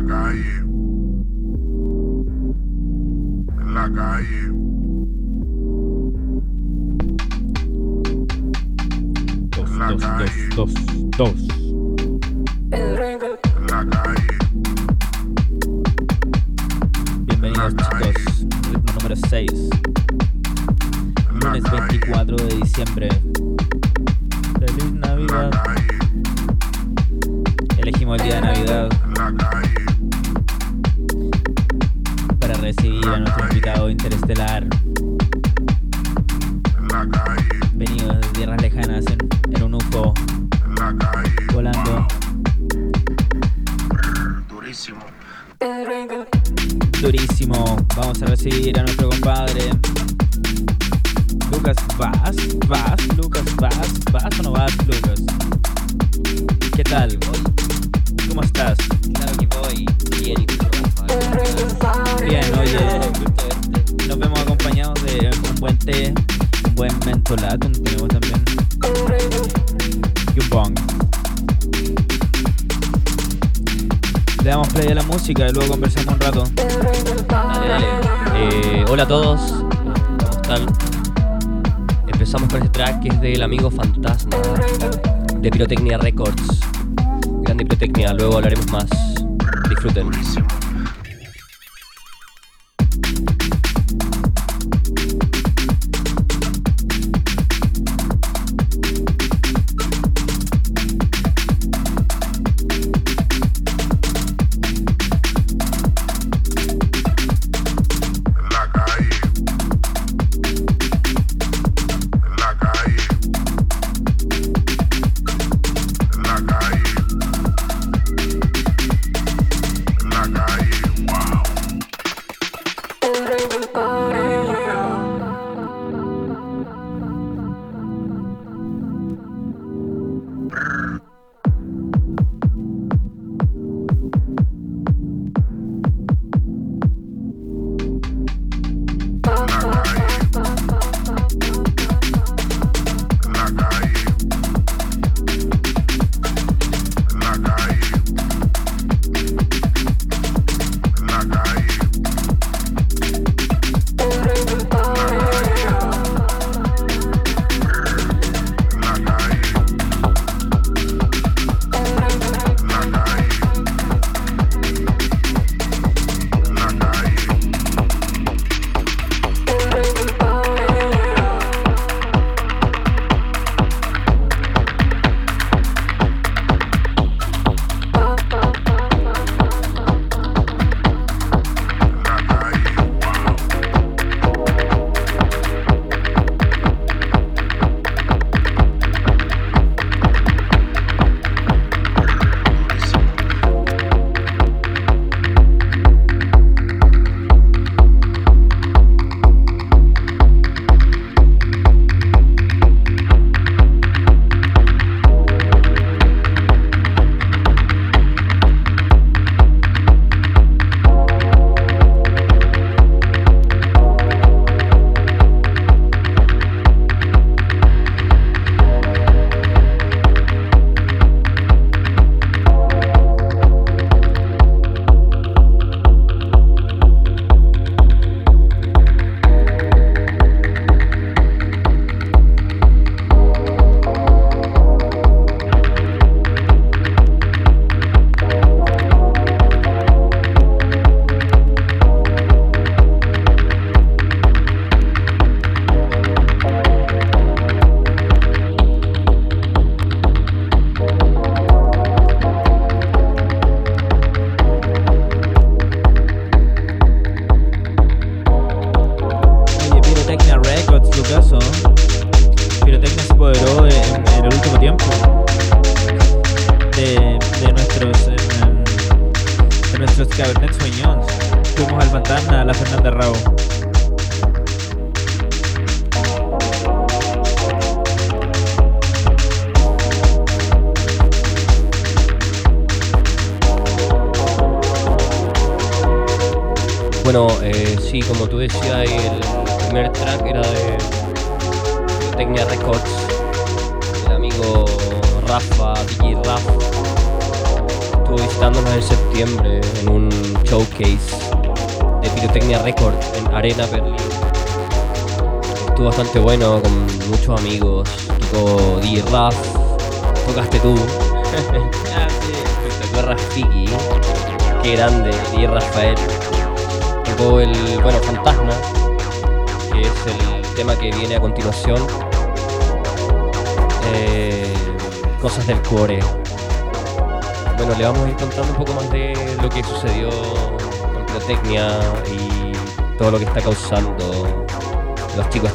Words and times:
la 0.00 0.06
calle. 0.06 0.64
La 3.74 3.90
calle. 3.92 4.52
Dos, 9.50 9.70
la 9.76 9.90
dos, 9.90 10.02
calle. 10.02 10.48
Dos, 10.56 10.74
dos, 11.16 11.18
dos. 11.18 11.48
La 13.68 13.86
calle. 13.88 14.38
Bienvenidos 17.26 17.74
chicos, 17.76 18.46
número 18.94 19.16
6. 19.16 19.70
Lunes 21.42 21.62
24 21.62 22.36
de 22.36 22.56
diciembre 22.56 23.08
Pirotecnia 85.60 85.98
Records. 85.98 86.60
Grande 87.42 87.66
Pirotecnia, 87.66 88.14
luego 88.14 88.36
hablaremos 88.36 88.72
más. 88.72 88.88
Disfruten. 89.68 90.10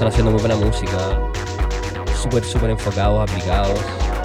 Haciendo 0.08 0.32
muy 0.32 0.40
buena 0.40 0.56
música, 0.56 0.98
súper, 2.22 2.44
súper 2.44 2.72
enfocados, 2.72 3.30
aplicados. 3.30 3.80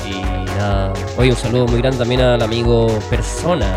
Y 0.07 0.21
nada, 0.57 0.93
oye, 1.17 1.31
un 1.31 1.37
saludo 1.37 1.67
muy 1.67 1.79
grande 1.81 1.99
también 1.99 2.21
al 2.21 2.43
amigo 2.43 2.87
Persona. 3.09 3.77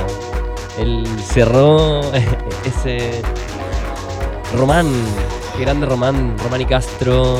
Él 0.77 1.05
cerró 1.23 2.01
ese 2.65 3.21
Román, 4.55 4.88
qué 5.55 5.61
grande 5.63 5.85
Román, 5.85 6.38
Román 6.39 6.61
y 6.61 6.65
Castro, 6.65 7.38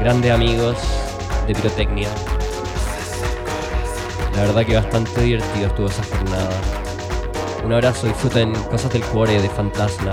grandes 0.00 0.32
amigos 0.32 0.76
de 1.46 1.54
pirotecnia. 1.54 2.08
La 4.34 4.42
verdad 4.42 4.64
que 4.64 4.74
bastante 4.74 5.20
divertido 5.20 5.66
estuvo 5.66 5.86
esa 5.88 6.02
jornada. 6.04 6.50
Un 7.64 7.72
abrazo, 7.72 8.06
disfruten 8.06 8.52
cosas 8.64 8.92
del 8.92 9.02
cuore 9.04 9.40
de 9.40 9.48
Fantasma. 9.48 10.12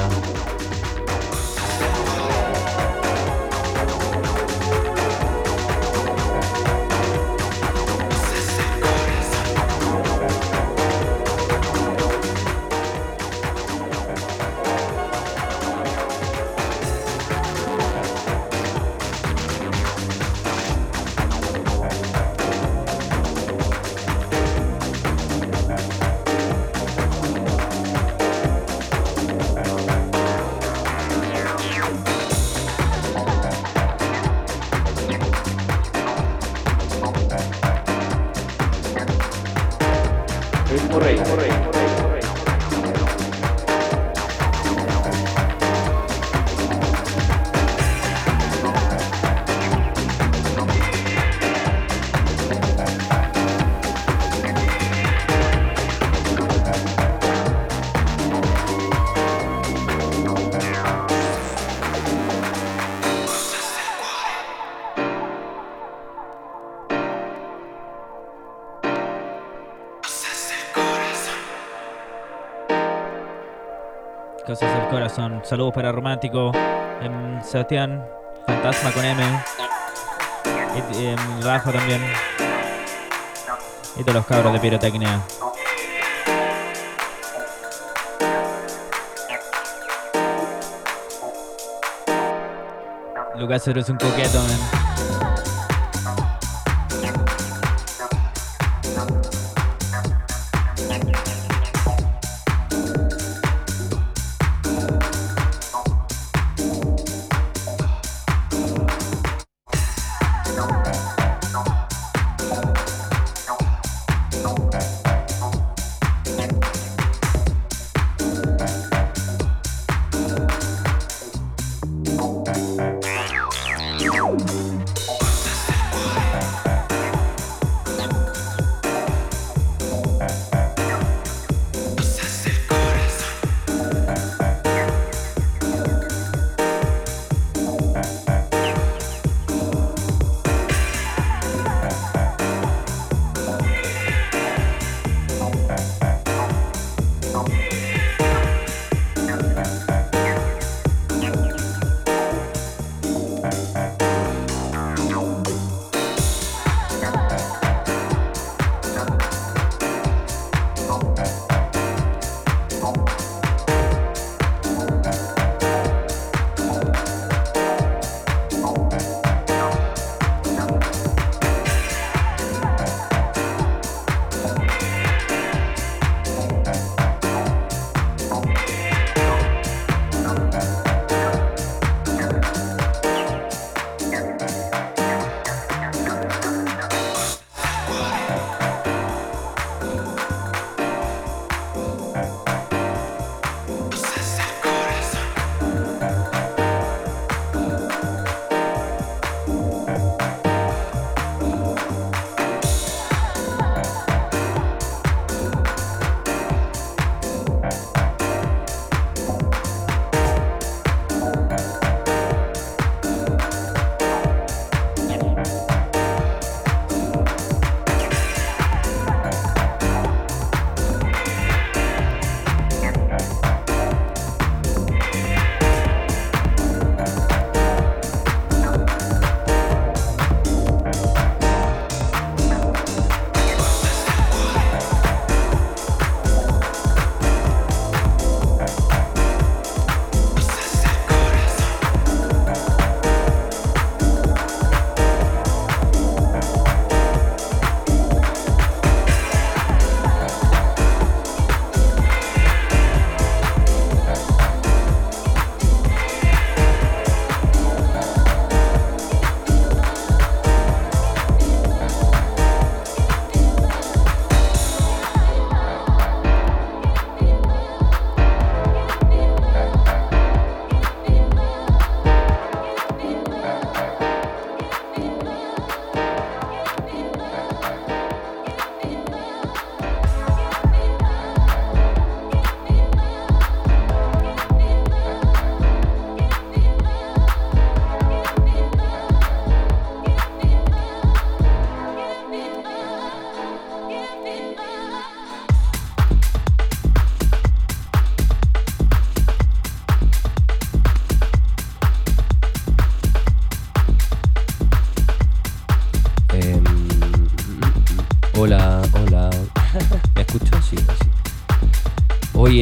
Saludos 75.44 75.74
para 75.74 75.92
Romántico. 75.92 76.52
em, 77.02 77.44
Sebastián, 77.44 78.06
Fantasma 78.46 78.92
con 78.94 79.04
M. 79.04 79.22
Y, 80.94 81.44
Rafa 81.44 81.74
también. 81.74 82.02
Y 83.98 84.02
todos 84.02 84.14
los 84.16 84.26
cabros 84.26 84.54
de 84.54 84.60
pirotecnia. 84.60 85.22
Lucas 93.36 93.68
eres 93.68 93.90
un 93.90 93.98
coqueto, 93.98 94.40
man. 94.40 94.89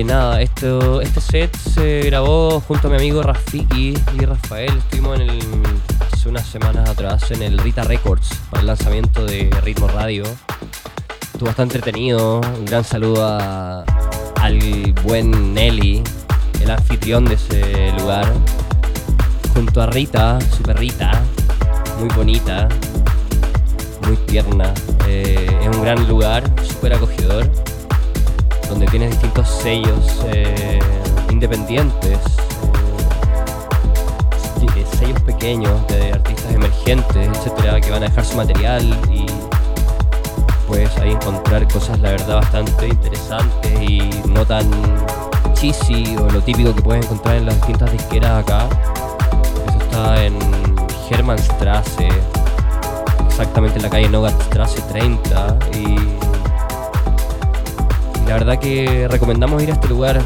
Nada, 0.08 0.42
esto, 0.42 1.02
este 1.02 1.20
set 1.22 1.56
se 1.58 2.02
grabó 2.02 2.62
junto 2.62 2.88
a 2.88 2.92
mi 2.92 2.98
amigo 2.98 3.22
Rafiki 3.22 3.94
y 4.20 4.26
Rafael. 4.26 4.76
Estuvimos 4.78 5.20
en 5.20 5.30
hace 6.12 6.30
unas 6.30 6.48
semanas 6.48 6.90
atrás 6.90 7.30
en 7.32 7.44
el 7.44 7.58
Rita 7.58 7.84
Records 7.84 8.30
para 8.50 8.62
el 8.62 8.68
lanzamiento 8.68 9.26
de 9.26 9.50
Ritmo 9.64 9.88
Radio. 9.90 10.24
Estuvo 11.34 11.48
bastante 11.48 11.76
entretenido. 11.76 12.40
Un 12.40 12.66
gran 12.66 12.84
saludo 12.84 13.26
a- 13.28 13.84
al 14.42 14.94
buen 15.04 15.54
Nelly, 15.54 16.04
el 16.62 16.72
anfitrión 16.72 17.26
de 17.26 17.36
ese 17.36 17.92
lugar. 18.00 18.32
Junto 19.54 19.82
a 19.82 19.88
Rita, 19.88 20.40
su 20.56 20.64
perrita, 20.64 21.22
muy 22.00 22.10
bonita, 22.16 22.70
muy 24.06 24.16
tierna. 24.26 24.74
Eh, 25.08 25.48
es 25.62 25.76
un 25.76 25.82
gran 25.84 26.08
lugar, 26.08 26.44
súper 26.64 26.94
acogedor 26.94 27.50
donde 28.70 28.86
tienes 28.88 29.12
distintos 29.12 29.48
sellos 29.50 30.26
eh, 30.28 30.80
independientes, 31.30 32.20
eh, 34.62 34.68
eh, 34.76 34.86
sellos 34.98 35.22
pequeños 35.22 35.88
de 35.88 36.14
artistas 36.14 36.54
emergentes, 36.54 37.30
etcétera, 37.38 37.80
que 37.80 37.92
van 37.92 38.04
a 38.04 38.08
dejar 38.08 38.26
su 38.26 38.36
material 38.36 38.84
y 39.12 39.26
puedes 40.68 40.96
ahí 40.98 41.12
encontrar 41.12 41.68
cosas, 41.72 42.00
la 42.00 42.12
verdad, 42.12 42.36
bastante 42.36 42.88
interesantes 42.88 43.82
y 43.82 44.00
no 44.28 44.46
tan 44.46 44.70
cheesy 45.54 46.16
o 46.18 46.30
lo 46.30 46.42
típico 46.42 46.74
que 46.76 46.82
puedes 46.82 47.06
encontrar 47.06 47.38
en 47.38 47.46
las 47.46 47.56
distintas 47.56 47.92
disqueras 47.92 48.44
acá. 48.44 48.68
Eso 49.68 49.78
está 49.80 50.26
en 50.26 50.38
Hermannstrasse, 51.10 52.10
exactamente 53.28 53.78
en 53.78 53.84
la 53.84 53.90
calle 53.90 54.10
Nogatstrasse 54.10 54.82
30 54.82 55.60
y 55.74 55.78
y 55.78 56.47
la 58.28 58.34
verdad 58.34 58.60
que 58.60 59.08
recomendamos 59.08 59.64
ir 59.64 59.70
a 59.70 59.74
este 59.74 59.88
lugar. 59.88 60.22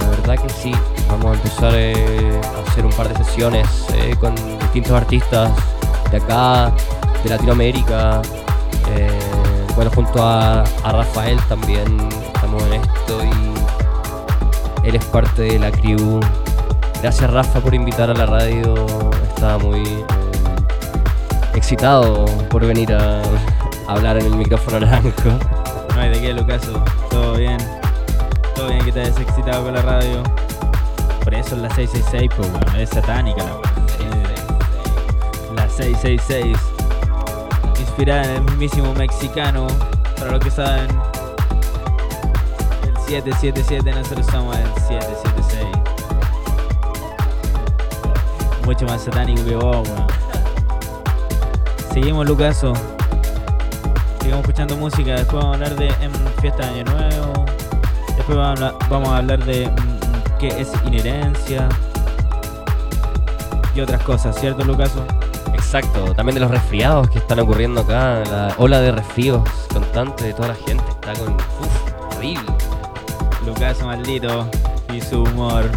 La 0.00 0.08
verdad 0.08 0.36
que 0.42 0.48
sí. 0.48 0.72
Vamos 1.08 1.26
a 1.26 1.34
empezar 1.34 1.72
eh, 1.74 2.40
a 2.42 2.68
hacer 2.68 2.84
un 2.84 2.92
par 2.92 3.08
de 3.08 3.24
sesiones 3.24 3.68
eh, 3.94 4.16
con 4.18 4.34
distintos 4.58 4.92
artistas 4.92 5.52
de 6.10 6.16
acá, 6.16 6.72
de 7.22 7.30
Latinoamérica. 7.30 8.22
Eh, 8.96 9.08
bueno, 9.76 9.90
junto 9.94 10.20
a, 10.20 10.64
Rafael 10.84 11.38
también 11.48 11.86
estamos 12.34 12.62
en 12.64 12.72
esto 12.72 13.20
y 13.24 14.88
él 14.88 14.96
es 14.96 15.04
parte 15.06 15.42
de 15.42 15.58
la 15.60 15.70
crew. 15.70 16.20
Gracias 17.02 17.30
Rafa 17.30 17.60
por 17.60 17.72
invitar 17.72 18.10
a 18.10 18.14
la 18.14 18.26
radio. 18.26 18.74
Estaba 19.28 19.58
muy 19.58 20.04
excitado 21.54 22.24
por 22.50 22.66
venir 22.66 22.92
a, 22.92 23.22
a 23.22 23.22
hablar 23.92 24.18
en 24.18 24.26
el 24.26 24.34
micrófono 24.34 24.80
naranjo. 24.86 25.55
De 26.16 26.22
qué, 26.22 26.32
Lucaso. 26.32 26.82
Todo 27.10 27.34
bien. 27.34 27.58
Todo 28.54 28.68
bien 28.68 28.82
que 28.86 28.90
te 28.90 29.02
hayas 29.02 29.20
excitado 29.20 29.64
con 29.64 29.74
la 29.74 29.82
radio. 29.82 30.22
Por 31.22 31.34
eso 31.34 31.56
es 31.56 31.60
la 31.60 31.68
666, 31.74 32.30
pues, 32.34 32.48
weón. 32.48 32.80
Es 32.80 32.88
satánica 32.88 33.44
la. 33.44 33.60
La 35.54 35.68
666. 35.68 36.56
Inspirada 37.80 38.24
en 38.24 38.30
el 38.30 38.40
mismísimo 38.44 38.94
mexicano. 38.94 39.66
Para 40.16 40.30
los 40.30 40.40
que 40.40 40.50
saben. 40.50 40.88
El 42.82 42.96
777, 43.06 43.92
nosotros 43.92 44.26
somos 44.32 44.56
el 44.56 44.68
776. 44.88 45.66
Mucho 48.64 48.86
más 48.86 49.02
satánico 49.02 49.44
que 49.44 49.56
vos, 49.56 49.86
weón. 49.86 50.06
Seguimos, 51.92 52.26
Lucaso. 52.26 52.72
Sigamos 54.26 54.44
escuchando 54.44 54.76
música. 54.76 55.14
Después 55.14 55.40
vamos 55.40 55.50
a 55.52 55.54
hablar 55.54 55.76
de 55.76 55.86
em, 56.04 56.12
fiesta 56.40 56.66
de 56.66 56.80
Año 56.80 56.84
Nuevo. 56.92 57.44
Después 58.16 58.36
vamos 58.36 58.60
a 58.60 58.66
hablar, 58.66 58.88
vamos 58.90 59.08
a 59.10 59.16
hablar 59.18 59.44
de 59.44 59.68
mm, 59.68 60.38
qué 60.40 60.48
es 60.48 60.72
inherencia. 60.84 61.68
Y 63.72 63.80
otras 63.80 64.02
cosas, 64.02 64.36
¿cierto, 64.36 64.64
Lucaso? 64.64 65.06
Exacto, 65.54 66.12
también 66.16 66.34
de 66.34 66.40
los 66.40 66.50
resfriados 66.50 67.08
que 67.08 67.18
están 67.18 67.38
ocurriendo 67.38 67.82
acá, 67.82 68.24
la 68.28 68.52
ola 68.58 68.80
de 68.80 68.90
resfríos 68.90 69.48
constante 69.72 70.24
de 70.24 70.34
toda 70.34 70.48
la 70.48 70.56
gente 70.56 70.84
está 70.88 71.12
con. 71.14 71.34
Uf, 71.34 72.16
horrible. 72.16 72.52
Lucaso 73.46 73.86
maldito 73.86 74.50
y 74.92 75.00
su 75.02 75.22
humor. 75.22 75.70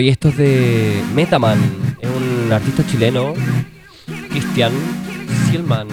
Oye, 0.00 0.08
esto 0.08 0.30
es 0.30 0.38
de 0.38 1.02
Metaman, 1.14 1.58
es 2.00 2.08
un 2.08 2.50
artista 2.50 2.82
chileno, 2.86 3.34
Cristian 4.30 4.72
Silman. 5.50 5.88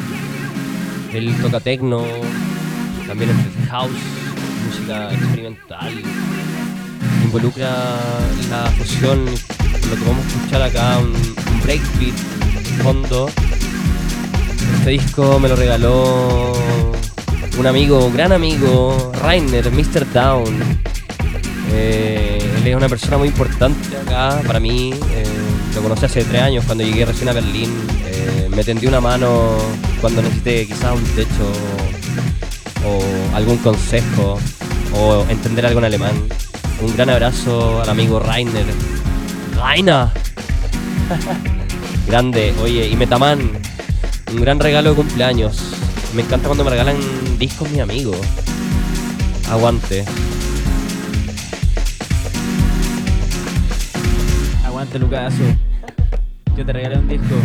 Él 1.12 1.36
toca 1.42 1.60
techno, 1.60 2.06
también 3.06 3.32
es 3.32 3.70
house, 3.70 3.92
música 4.66 5.12
experimental. 5.12 5.92
Involucra 7.26 7.70
la 8.50 8.72
fusión, 8.78 9.26
lo 9.26 9.96
que 9.98 10.04
vamos 10.06 10.24
a 10.24 10.28
escuchar 10.30 10.62
acá, 10.62 11.00
un, 11.00 11.14
breakbeat 11.64 12.16
fondo. 12.82 13.30
Este 14.78 14.92
disco 14.92 15.38
me 15.38 15.50
lo 15.50 15.58
regaló 15.58 16.54
un 17.60 17.68
amigo, 17.68 18.06
un 18.06 18.14
gran 18.14 18.32
amigo, 18.32 19.12
Rainer, 19.22 19.70
Mr. 19.70 20.10
Down. 20.14 20.80
Eh, 21.74 22.27
es 22.72 22.76
una 22.76 22.90
persona 22.90 23.18
muy 23.18 23.28
importante 23.28 23.96
acá 23.98 24.42
para 24.46 24.60
mí. 24.60 24.94
eh, 25.12 25.26
lo 25.76 25.82
conocí 25.82 26.06
hace 26.06 26.24
tres 26.24 26.42
años 26.42 26.66
cuando 26.66 26.84
llegué 26.84 27.06
recién 27.06 27.30
a 27.30 27.34
Berlín. 27.34 27.72
eh, 28.06 28.50
me 28.50 28.64
tendió 28.64 28.90
una 28.90 29.00
mano 29.00 29.58
cuando 30.02 30.22
necesité 30.22 30.66
quizás 30.66 30.96
un 30.96 31.04
techo 31.16 31.52
o 32.86 33.36
algún 33.36 33.58
consejo 33.58 34.40
o 34.94 35.26
entender 35.30 35.66
algo 35.66 35.80
en 35.80 35.86
alemán. 35.86 36.16
Un 36.82 36.96
gran 36.96 37.10
abrazo 37.10 37.82
al 37.82 37.90
amigo 37.90 38.20
Rainer. 38.20 38.66
Rainer. 39.56 40.08
Grande, 42.08 42.54
oye, 42.64 42.88
y 42.88 42.96
Metaman, 42.96 43.52
un 44.32 44.42
gran 44.42 44.60
regalo 44.60 44.92
de 44.92 44.96
cumpleaños. 44.96 45.74
Me 46.14 46.22
encanta 46.22 46.48
cuando 46.48 46.64
me 46.64 46.70
regalan 46.72 46.98
discos 47.38 47.70
mis 47.70 47.82
amigos. 47.82 48.18
Aguante. 49.52 50.06
Lucaso. 55.00 55.44
Yo 56.56 56.66
te 56.66 56.74
regalé 56.74 56.98
un 56.98 57.08
disco. 57.08 57.36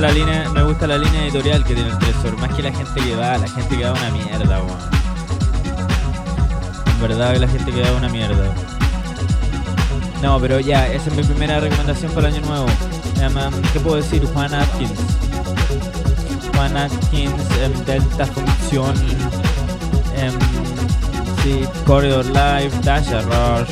La 0.00 0.10
línea, 0.10 0.48
me 0.50 0.62
gusta 0.64 0.86
la 0.86 0.98
línea 0.98 1.24
editorial 1.24 1.64
que 1.64 1.74
tiene 1.74 1.90
el 1.90 1.98
Tresor, 1.98 2.36
más 2.38 2.52
que 2.54 2.62
la 2.62 2.72
gente 2.72 3.00
que 3.00 3.14
va, 3.14 3.38
la 3.38 3.48
gente 3.48 3.76
que 3.76 3.84
va 3.84 3.92
una 3.92 4.10
mierda, 4.10 4.60
weón. 4.60 4.78
En 6.86 7.00
verdad 7.00 7.32
que 7.32 7.38
la 7.38 7.48
gente 7.48 7.72
que 7.72 7.82
va 7.82 7.92
una 7.92 8.08
mierda. 8.08 8.52
No, 10.20 10.40
pero 10.40 10.58
ya, 10.58 10.88
esa 10.88 11.10
es 11.10 11.16
mi 11.16 11.22
primera 11.22 11.60
recomendación 11.60 12.10
para 12.12 12.28
el 12.28 12.34
año 12.34 12.46
nuevo. 12.46 12.66
¿Qué 13.72 13.80
puedo 13.80 13.96
decir? 13.96 14.26
Juan 14.32 14.52
Atkins. 14.52 14.98
Juan 16.54 16.76
Atkins, 16.76 17.86
Delta 17.86 18.26
Function, 18.26 18.94
em, 20.16 20.32
sí, 21.42 21.64
Corridor 21.86 22.24
Live, 22.26 22.70
Dasha 22.82 23.20
Rush, 23.22 23.70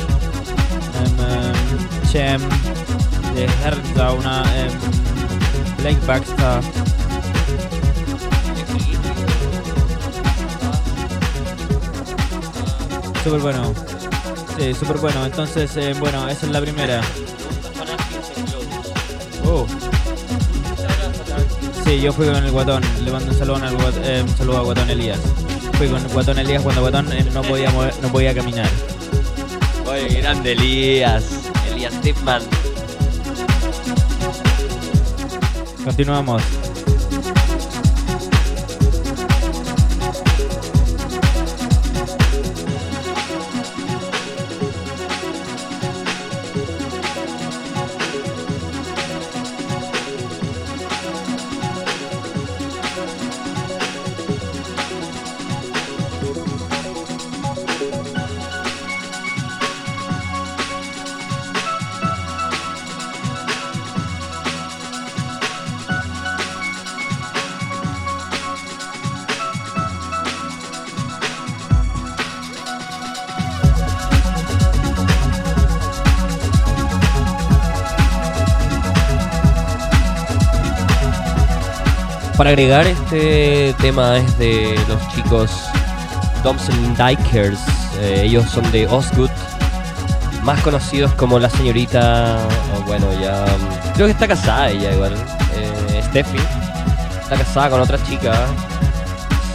em, 0.99 2.09
Chem, 2.11 2.41
de 3.35 3.45
Herzauna, 3.63 4.43
em, 4.57 5.02
Blake 5.83 5.99
Baxter. 6.07 6.61
Súper 13.23 13.39
bueno. 13.39 13.73
Sí, 14.57 14.73
súper 14.73 14.97
bueno. 14.97 15.25
Entonces, 15.25 15.75
eh, 15.77 15.93
bueno, 15.99 16.27
esa 16.27 16.45
es 16.45 16.51
la 16.51 16.61
primera. 16.61 17.01
Oh. 19.45 19.65
Sí, 21.85 21.99
yo 22.01 22.11
fui 22.13 22.25
con 22.27 22.35
el 22.35 22.51
guatón. 22.51 22.83
Le 23.03 23.11
mando 23.11 23.31
un 23.31 23.37
saludo, 23.37 23.59
eh, 24.03 24.23
un 24.25 24.37
saludo 24.37 24.57
a 24.57 24.61
guatón 24.61 24.89
Elías. 24.89 25.19
Fui 25.77 25.87
con 25.87 26.03
guatón 26.09 26.39
Elías 26.39 26.61
cuando 26.61 26.81
guatón 26.81 27.11
eh, 27.13 27.25
no 27.33 27.41
podía 27.41 27.71
mover- 27.71 27.95
no 28.01 28.09
podía 28.11 28.33
caminar. 28.33 28.69
Oye, 29.85 30.21
grande 30.21 30.51
Elías. 30.53 31.23
Elías 31.71 31.93
Tipman. 32.01 32.41
Continuamos. 35.83 36.62
Para 82.43 82.51
agregar, 82.51 82.85
este 82.85 83.73
tema 83.79 84.17
es 84.17 84.37
de 84.37 84.77
los 84.89 85.07
chicos 85.15 85.49
Thompson 86.43 86.93
Dykers. 86.97 87.57
Eh, 88.01 88.23
ellos 88.25 88.49
son 88.51 88.69
de 88.69 88.85
Osgood, 88.85 89.29
más 90.43 90.59
conocidos 90.59 91.13
como 91.13 91.39
la 91.39 91.49
señorita. 91.49 92.37
bueno, 92.85 93.05
ya. 93.13 93.45
mm, 93.45 93.93
Creo 93.93 94.07
que 94.07 94.11
está 94.11 94.27
casada 94.27 94.69
ella, 94.71 94.91
igual. 94.91 95.13
Eh, 95.55 96.01
Steffi. 96.09 96.37
Está 97.21 97.37
casada 97.37 97.69
con 97.69 97.79
otra 97.79 97.97
chica. 98.03 98.33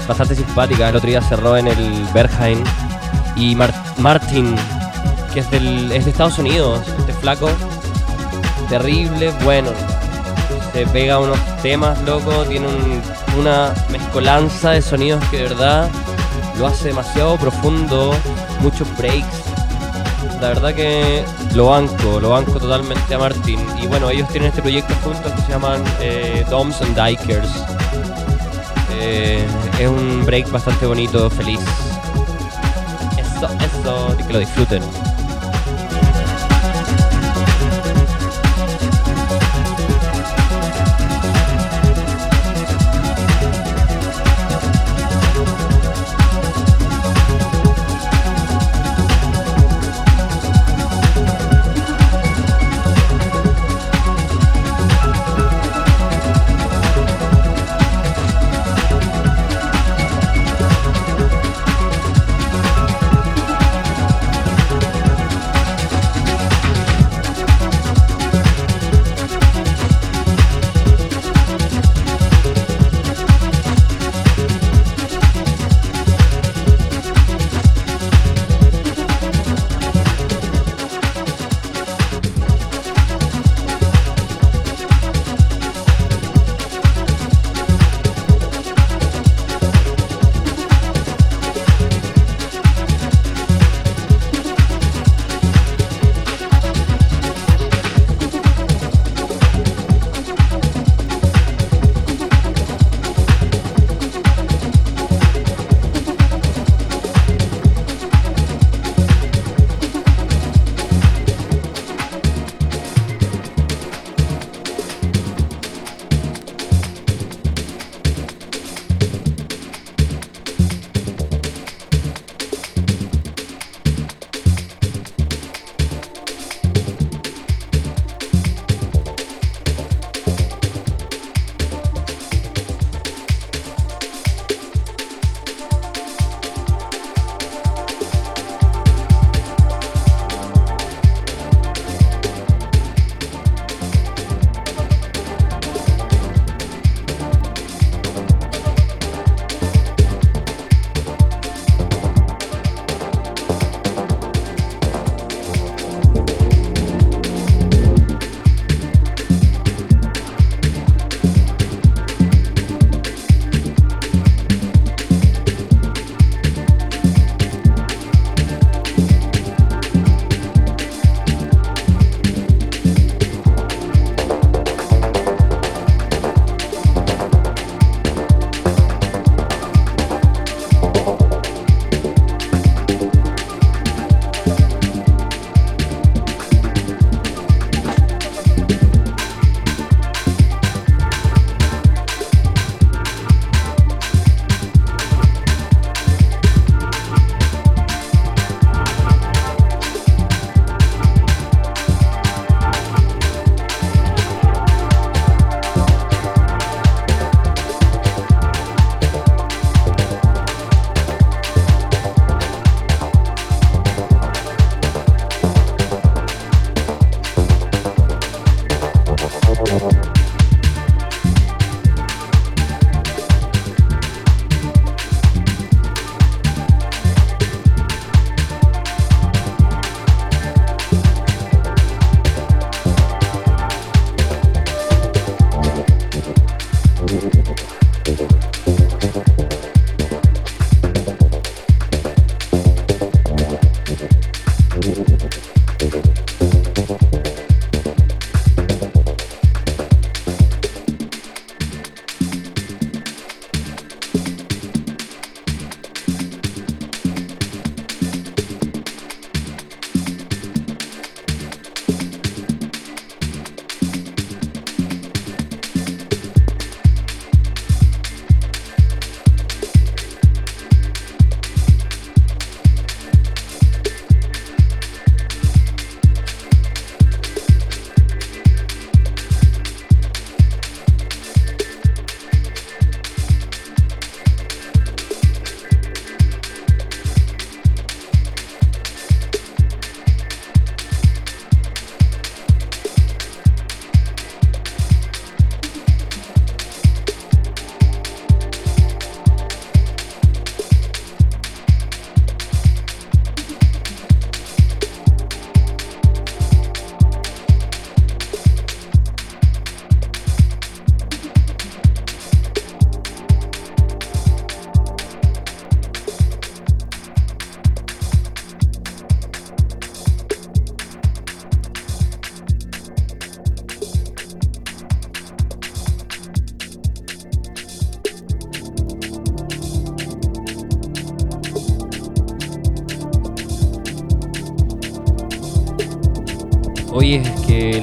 Bastante 0.08 0.34
simpática. 0.34 0.88
El 0.88 0.96
otro 0.96 1.10
día 1.10 1.20
cerró 1.20 1.58
en 1.58 1.66
el 1.68 2.06
Berghain. 2.14 2.64
Y 3.36 3.54
Mar- 3.54 3.74
Martin, 3.98 4.56
que 5.34 5.40
es, 5.40 5.50
del, 5.50 5.92
es 5.92 6.06
de 6.06 6.10
Estados 6.12 6.38
Unidos. 6.38 6.80
Este 7.00 7.12
flaco. 7.12 7.50
Terrible, 8.70 9.30
bueno 9.44 9.72
se 10.78 10.86
pega 10.92 11.18
unos 11.18 11.38
temas, 11.60 12.00
loco, 12.02 12.30
tiene 12.44 12.68
un- 12.68 13.02
una 13.40 13.72
mezcolanza 13.90 14.70
de 14.70 14.82
sonidos 14.82 15.22
que 15.28 15.38
de 15.38 15.42
verdad 15.44 15.88
lo 16.56 16.68
hace 16.68 16.88
demasiado 16.88 17.36
profundo, 17.36 18.14
muchos 18.60 18.86
breaks. 18.96 19.42
La 20.40 20.48
verdad 20.48 20.72
que 20.74 21.24
lo 21.54 21.66
banco, 21.66 22.20
lo 22.20 22.30
banco 22.30 22.52
totalmente 22.60 23.12
a 23.12 23.18
Martin. 23.18 23.58
Y 23.82 23.88
bueno, 23.88 24.08
ellos 24.08 24.28
tienen 24.28 24.50
este 24.50 24.62
proyecto 24.62 24.94
juntos 25.02 25.32
que 25.32 25.42
se 25.42 25.48
llaman 25.48 25.82
eh, 26.00 26.44
and 26.48 26.94
Dykers. 26.96 27.50
Eh, 29.00 29.44
es 29.80 29.88
un 29.88 30.24
break 30.24 30.48
bastante 30.52 30.86
bonito, 30.86 31.28
feliz. 31.30 31.60
Eso, 33.16 33.48
eso, 33.48 34.16
y 34.18 34.22
que 34.22 34.32
lo 34.32 34.38
disfruten. 34.38 34.82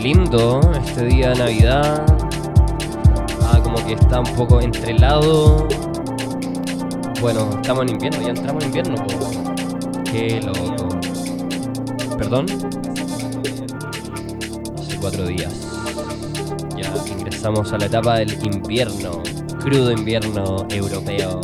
Lindo 0.05 0.61
este 0.85 1.03
día 1.05 1.29
de 1.29 1.39
Navidad. 1.39 2.05
Ah, 3.41 3.59
como 3.63 3.83
que 3.83 3.93
está 3.93 4.19
un 4.19 4.35
poco 4.35 4.61
entre 4.61 4.91
helado. 4.91 5.67
Bueno, 7.19 7.49
estamos 7.55 7.85
en 7.85 7.89
invierno, 7.89 8.21
ya 8.21 8.29
entramos 8.29 8.63
en 8.65 8.69
invierno. 8.69 8.95
po. 9.03 10.03
Qué 10.03 10.41
loco. 10.41 10.89
¿Perdón? 12.19 12.45
Hace 14.77 14.97
cuatro 15.01 15.25
días. 15.25 15.55
Ya 16.77 16.93
ingresamos 17.11 17.73
a 17.73 17.79
la 17.79 17.87
etapa 17.87 18.19
del 18.19 18.31
invierno. 18.45 19.23
Crudo 19.59 19.91
invierno 19.91 20.67
europeo. 20.69 21.41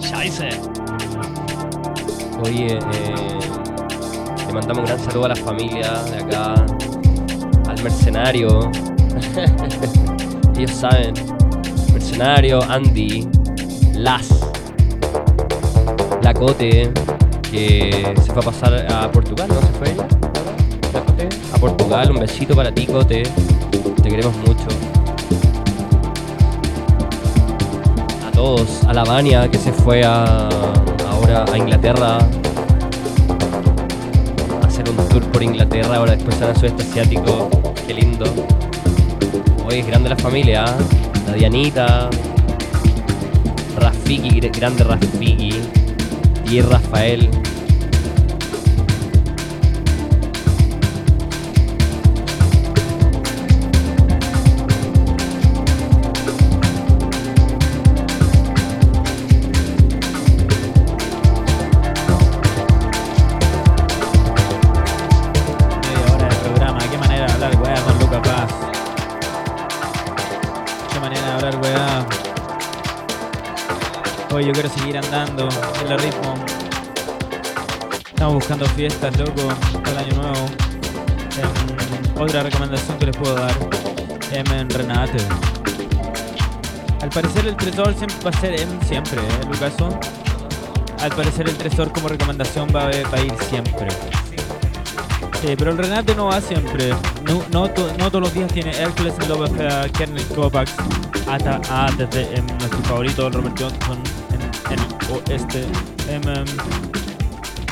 Scheiße. 0.00 0.48
Oye, 2.42 2.78
eh, 2.78 3.38
le 4.46 4.52
mandamos 4.54 4.78
un 4.78 4.84
gran 4.86 4.98
saludo 4.98 5.26
a 5.26 5.28
la 5.28 5.36
familia 5.36 5.92
de 6.04 6.16
acá, 6.22 6.54
mercenario. 7.84 8.70
Ellos 10.56 10.70
saben. 10.70 11.12
Mercenario, 11.92 12.62
Andy, 12.62 13.28
Las, 13.94 14.28
Lacote, 16.22 16.90
que 17.50 18.14
se 18.16 18.32
fue 18.32 18.42
a 18.42 18.46
pasar 18.46 18.92
a 18.92 19.10
Portugal, 19.12 19.48
¿no 19.48 19.60
se 19.60 19.72
fue 19.78 19.90
ella? 19.92 20.06
Lacote, 20.92 21.28
a 21.52 21.58
Portugal, 21.58 22.10
un 22.10 22.20
besito 22.20 22.56
para 22.56 22.72
ti, 22.72 22.86
Cote. 22.86 23.22
Te 24.02 24.08
queremos 24.08 24.34
mucho. 24.38 24.66
A 28.26 28.30
todos, 28.32 28.84
a 28.84 28.92
la 28.92 29.04
Vania 29.04 29.48
que 29.50 29.58
se 29.58 29.72
fue 29.72 30.02
a, 30.04 30.48
ahora 31.08 31.44
a 31.52 31.58
Inglaterra 31.58 32.18
hacer 34.62 34.88
un 34.90 34.96
tour 35.08 35.22
por 35.30 35.42
Inglaterra, 35.42 35.96
ahora 35.96 36.16
después 36.16 36.40
a 36.42 36.54
sudeste 36.54 36.82
asiático. 36.82 37.73
Qué 37.86 37.94
lindo. 37.94 38.24
Hoy 39.66 39.78
es 39.80 39.86
grande 39.86 40.08
la 40.08 40.16
familia, 40.16 40.64
¿ah? 40.66 40.76
la 41.26 41.32
Dianita, 41.34 42.08
Rafiki, 43.78 44.40
gr- 44.40 44.56
grande 44.56 44.84
Rafiki, 44.84 45.50
y 46.50 46.60
Rafael. 46.60 47.28
El 75.90 75.98
ritmo. 75.98 76.34
Estamos 78.08 78.34
buscando 78.34 78.66
fiestas, 78.66 79.16
loco, 79.18 79.42
el 79.90 79.98
año 79.98 80.14
nuevo. 80.22 80.46
Otra 82.18 82.42
recomendación 82.42 82.98
que 82.98 83.06
les 83.06 83.16
puedo 83.16 83.34
dar. 83.34 83.52
En 84.32 84.68
Renate. 84.70 85.18
Al 87.02 87.08
parecer 87.10 87.46
el 87.46 87.56
tresor 87.56 87.94
siempre 87.94 88.16
va 88.24 88.30
a 88.30 88.40
ser 88.40 88.58
M 88.60 88.72
siempre, 88.88 89.20
¿eh, 89.20 89.44
Lucaso? 89.50 89.88
Al 91.00 91.10
parecer 91.14 91.48
el 91.48 91.56
tresor 91.56 91.92
como 91.92 92.08
recomendación 92.08 92.68
va 92.74 92.84
a, 92.84 92.90
va 93.10 93.18
a 93.18 93.20
ir 93.20 93.34
siempre. 93.50 93.88
Sí, 95.42 95.54
pero 95.56 95.72
el 95.72 95.78
Renate 95.78 96.14
no 96.14 96.26
va 96.26 96.40
siempre. 96.40 96.94
No, 97.28 97.42
no, 97.52 97.68
to- 97.70 97.92
no 97.98 98.10
todos 98.10 98.22
los 98.22 98.32
días 98.34 98.50
tiene 98.52 98.70
Hércules 98.76 99.12
Love 99.28 99.50
Kernel 99.92 100.24
Kovacs, 100.28 100.72
hasta 101.30 101.60
ah, 101.68 101.90
desde 101.98 102.36
em, 102.38 102.46
nuestro 102.46 102.78
favorito 102.84 103.28
Robert 103.30 103.60
Johnson 103.60 103.98
oeste, 105.10 105.64
em, 106.08 106.22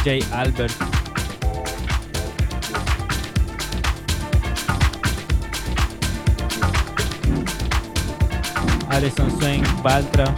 Jay 0.05 0.25
Albert. 0.33 0.75
Alison 8.88 9.31
Swing, 9.40 9.62
Baltra, 9.83 10.35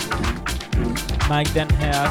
Mike 1.29 1.51
Denhead. 1.53 2.09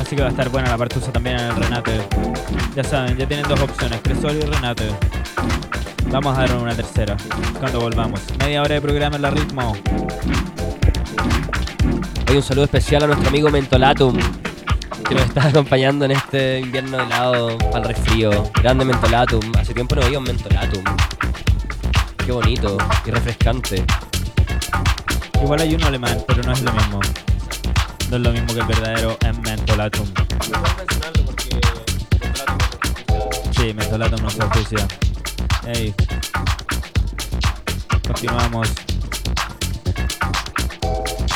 Así 0.00 0.16
que 0.16 0.22
va 0.22 0.28
a 0.28 0.30
estar 0.30 0.48
buena 0.50 0.68
la 0.68 0.76
partusa 0.76 1.10
también 1.10 1.38
en 1.38 1.46
el 1.46 1.56
Renate. 1.56 2.06
Ya 2.74 2.84
saben, 2.84 3.16
ya 3.16 3.26
tienen 3.26 3.48
dos 3.48 3.60
opciones, 3.60 4.02
Tresor 4.02 4.32
y 4.32 4.40
Renate. 4.40 4.88
Vamos 6.10 6.36
a 6.36 6.42
dar 6.42 6.56
una 6.58 6.74
tercera 6.74 7.16
cuando 7.58 7.80
volvamos. 7.80 8.20
Media 8.38 8.60
hora 8.60 8.74
de 8.74 8.82
programa 8.82 9.16
en 9.16 9.22
la 9.22 9.30
ritmo. 9.30 9.74
Hoy 12.32 12.38
un 12.38 12.42
saludo 12.42 12.64
especial 12.64 13.02
a 13.02 13.08
nuestro 13.08 13.28
amigo 13.28 13.50
Mentolatum, 13.50 14.18
que 15.06 15.14
nos 15.14 15.24
está 15.24 15.48
acompañando 15.48 16.06
en 16.06 16.12
este 16.12 16.60
invierno 16.60 16.98
helado 16.98 17.58
el 17.74 17.84
resfrío. 17.84 18.50
Grande 18.54 18.86
Mentolatum. 18.86 19.52
Hace 19.58 19.74
tiempo 19.74 19.96
no 19.96 20.00
veía 20.00 20.18
un 20.18 20.24
Mentolatum. 20.24 20.82
Qué 22.24 22.32
bonito 22.32 22.78
y 23.04 23.10
refrescante. 23.10 23.84
Igual 25.42 25.60
hay 25.60 25.74
uno 25.74 25.86
alemán, 25.86 26.24
pero 26.26 26.42
no 26.42 26.52
es 26.52 26.62
lo 26.62 26.72
mismo. 26.72 27.00
No 28.08 28.16
es 28.16 28.22
lo 28.22 28.32
mismo 28.32 28.54
que 28.54 28.60
el 28.60 28.66
verdadero 28.66 29.18
Mentolatum. 29.42 30.06
Sí, 33.50 33.74
Mentolatum 33.74 34.22
no 34.22 34.30
se 34.30 34.42
oficia. 34.42 34.88
Ey. 35.66 35.94
Continuamos. 38.06 38.72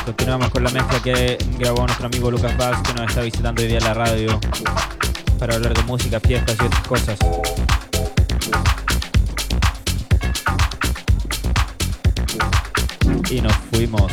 Continuamos 0.07 0.51
con 0.51 0.62
la 0.62 0.71
mezcla 0.71 1.03
que 1.03 1.37
grabó 1.59 1.85
nuestro 1.85 2.07
amigo 2.07 2.31
Lucas 2.31 2.57
Vaz, 2.57 2.81
que 2.83 2.95
nos 2.95 3.09
está 3.09 3.23
visitando 3.23 3.61
hoy 3.61 3.66
día 3.66 3.79
en 3.79 3.85
la 3.85 3.92
radio 3.92 4.38
para 5.37 5.57
hablar 5.57 5.75
de 5.75 5.83
música, 5.83 6.21
fiestas 6.21 6.57
y 6.62 6.64
otras 6.64 6.87
cosas. 6.87 7.19
Y 13.29 13.40
nos 13.40 13.57
fuimos. 13.73 14.12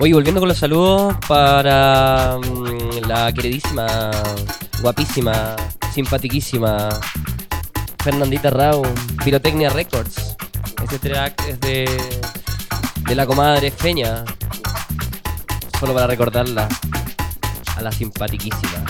Oye, 0.00 0.14
volviendo 0.14 0.40
con 0.40 0.48
los 0.48 0.58
saludos 0.58 1.16
para 1.26 2.38
mm, 2.38 3.08
la 3.08 3.32
queridísima, 3.32 4.12
guapísima, 4.80 5.56
simpatiquísima 5.92 6.88
Fernandita 8.04 8.48
Rao, 8.50 8.82
Pirotecnia 9.24 9.70
Records. 9.70 10.36
Este 10.84 11.00
track 11.00 11.48
es 11.48 11.60
de, 11.60 12.00
de 13.08 13.14
la 13.16 13.26
comadre 13.26 13.72
Feña. 13.72 14.24
Solo 15.80 15.94
para 15.94 16.06
recordarla 16.06 16.68
a 17.76 17.82
la 17.82 17.90
simpatiquísima. 17.90 18.84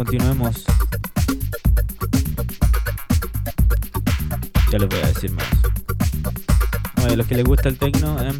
Continuemos. 0.00 0.64
Ya 4.72 4.78
les 4.78 4.88
voy 4.88 4.98
a 4.98 5.06
decir 5.08 5.30
más. 5.32 5.44
Oye, 7.04 7.16
los 7.16 7.26
que 7.26 7.34
les 7.34 7.44
gusta 7.44 7.68
el 7.68 7.76
tecno, 7.76 8.18
eh, 8.18 8.32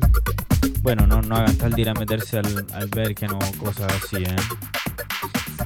bueno, 0.81 1.07
no, 1.07 1.21
no 1.21 1.37
hagan 1.37 1.55
tal 1.59 1.73
de 1.73 1.83
ir 1.83 1.91
a 1.91 1.93
meterse 1.93 2.39
al, 2.39 2.67
al 2.73 2.89
Bergen 2.89 3.33
o 3.33 3.39
cosas 3.63 3.93
así, 3.93 4.23
eh. 4.23 4.37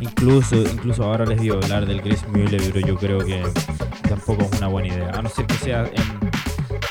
Incluso, 0.01 0.57
incluso 0.57 1.05
ahora 1.05 1.27
les 1.27 1.41
digo 1.41 1.59
hablar 1.63 1.87
del 1.87 2.03
Chris 2.03 2.27
Mueller, 2.27 2.61
pero 2.73 2.85
yo 2.85 2.97
creo 2.97 3.25
que 3.25 3.45
tampoco 4.09 4.49
es 4.51 4.59
una 4.59 4.67
buena 4.67 4.89
idea. 4.89 5.11
A 5.11 5.23
no 5.23 5.29
ser 5.29 5.47
que 5.47 5.55
sea 5.55 5.85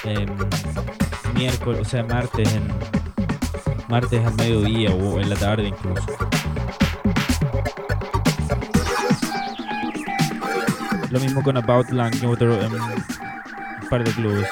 en, 0.06 0.18
en 0.18 0.30
miércoles, 1.36 1.82
o 1.82 1.86
sea, 1.86 2.06
martes, 2.06 2.54
en 2.54 2.72
martes 3.90 4.26
al 4.26 4.36
mediodía 4.36 4.92
o 4.92 5.20
en 5.20 5.30
la 5.30 5.36
tarde 5.36 5.68
incluso. 5.68 6.23
Lo 11.14 11.20
mismo 11.20 11.44
con 11.44 11.56
About 11.56 11.92
Lang 11.92 12.12
y 12.20 12.26
otro 12.26 12.58
un 12.58 13.88
par 13.88 14.04
de 14.04 14.12
clubes. 14.14 14.50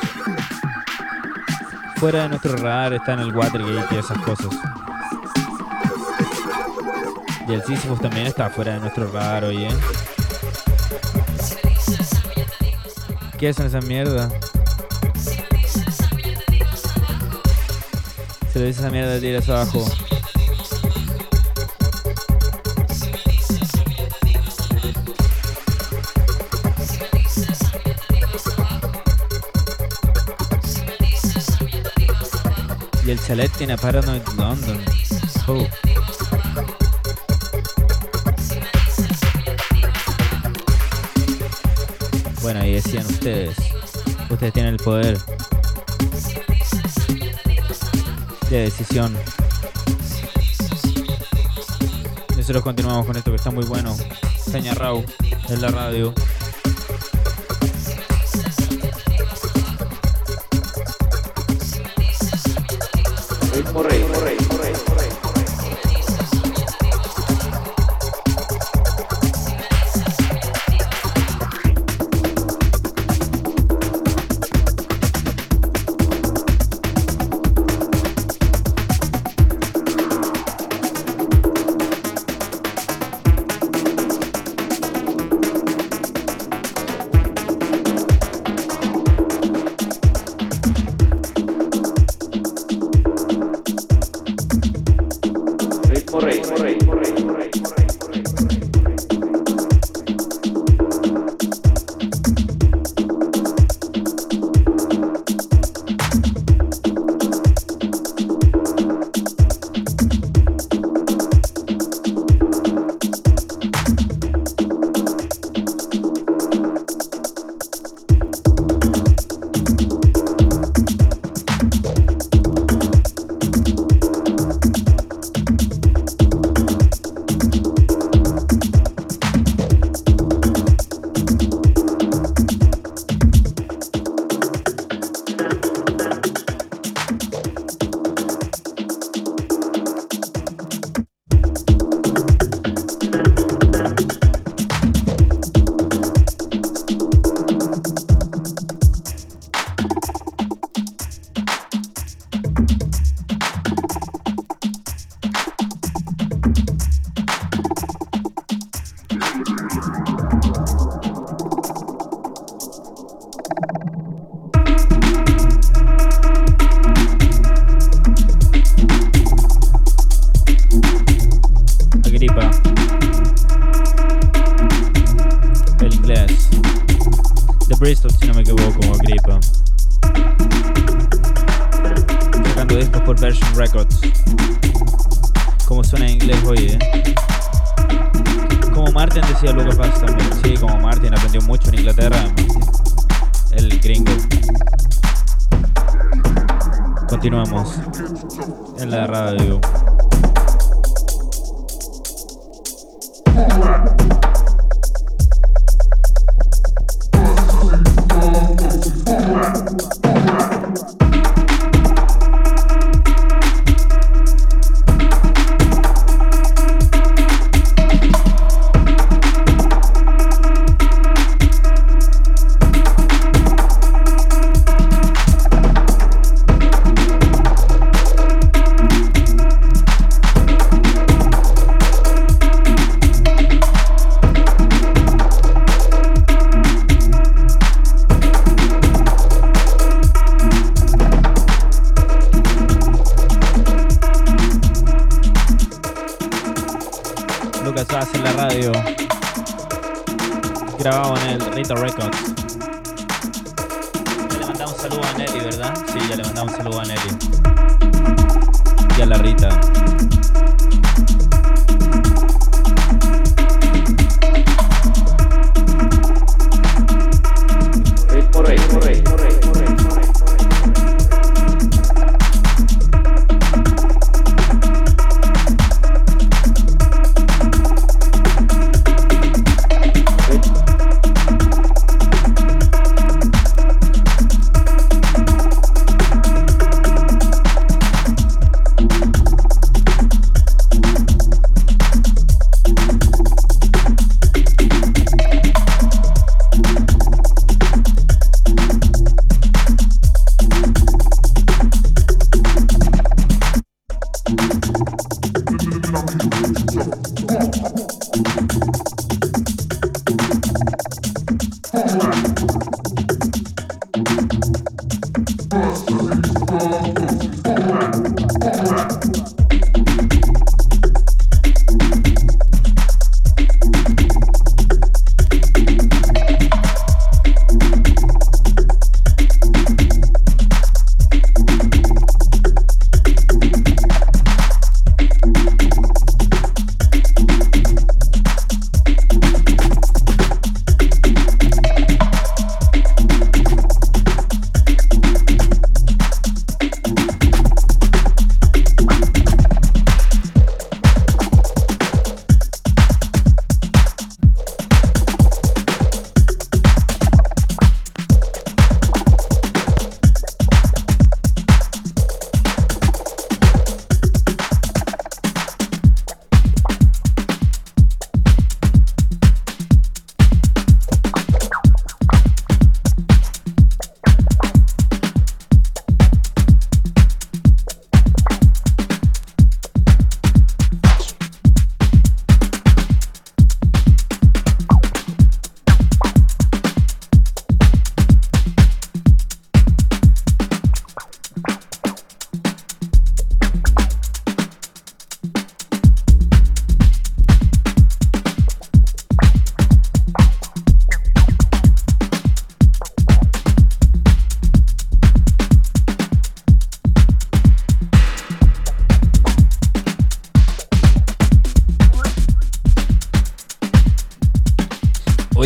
Fuera 1.96 2.22
de 2.22 2.30
nuestro 2.30 2.56
radar 2.56 2.94
está 2.94 3.14
en 3.14 3.22
el 3.22 3.36
Watergate 3.36 3.96
y 3.96 3.98
esas 3.98 4.20
cosas. 4.20 4.54
Y 7.48 7.54
el 7.54 7.64
Sisyphus 7.64 8.00
también 8.00 8.28
está 8.28 8.52
fuera 8.52 8.76
de 8.76 8.80
nuestro 8.82 9.12
radar, 9.12 9.46
oye. 9.46 9.70
¿Qué 13.40 13.50
es 13.50 13.60
esa 13.60 13.82
mierda? 13.82 14.30
Se 18.54 18.60
lo 18.60 18.66
dice 18.66 18.82
esa 18.82 18.92
mierda, 18.92 19.20
tiras 19.20 19.50
abajo. 19.50 19.84
Y 33.12 33.14
el 33.14 33.22
chalet 33.22 33.52
tiene 33.58 33.78
Paranoid 33.78 34.22
London. 34.38 34.86
Oh. 35.46 35.68
Bueno, 42.42 42.62
ahí 42.62 42.76
decían 42.76 43.06
ustedes. 43.06 43.58
Ustedes 44.30 44.54
tienen 44.54 44.76
el 44.76 44.78
poder 44.78 45.18
de 48.50 48.58
decisión. 48.62 49.14
Nosotros 52.38 52.64
continuamos 52.64 53.06
con 53.08 53.18
esto 53.18 53.32
que 53.32 53.36
está 53.36 53.52
muy 53.52 53.66
bueno. 53.66 53.94
Seña 54.40 54.74
Rau 54.74 55.04
en 55.50 55.62
la 55.62 55.68
radio. 55.68 56.14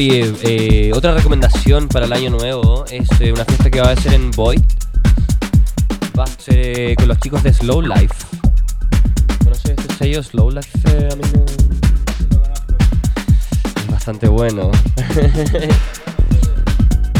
Eh, 0.07 0.91
otra 0.93 1.15
recomendación 1.15 1.87
para 1.87 2.05
el 2.05 2.13
año 2.13 2.29
nuevo 2.29 2.85
es 2.91 3.09
eh, 3.21 3.31
una 3.31 3.43
fiesta 3.43 3.71
que 3.71 3.81
va 3.81 3.89
a 3.89 3.95
ser 3.95 4.13
en 4.13 4.29
Void. 4.29 4.61
Va 6.17 6.25
a 6.25 6.27
ser 6.27 6.91
eh, 6.91 6.95
con 6.95 7.07
los 7.07 7.17
chicos 7.17 7.41
de 7.41 7.51
Slow 7.51 7.81
Life. 7.81 8.13
¿Conoces 9.43 9.71
este 9.71 9.95
sello 9.95 10.21
Slow 10.21 10.51
Life, 10.51 10.69
amigo? 11.11 11.45
Es 13.77 13.87
bastante 13.91 14.27
bueno. 14.27 14.69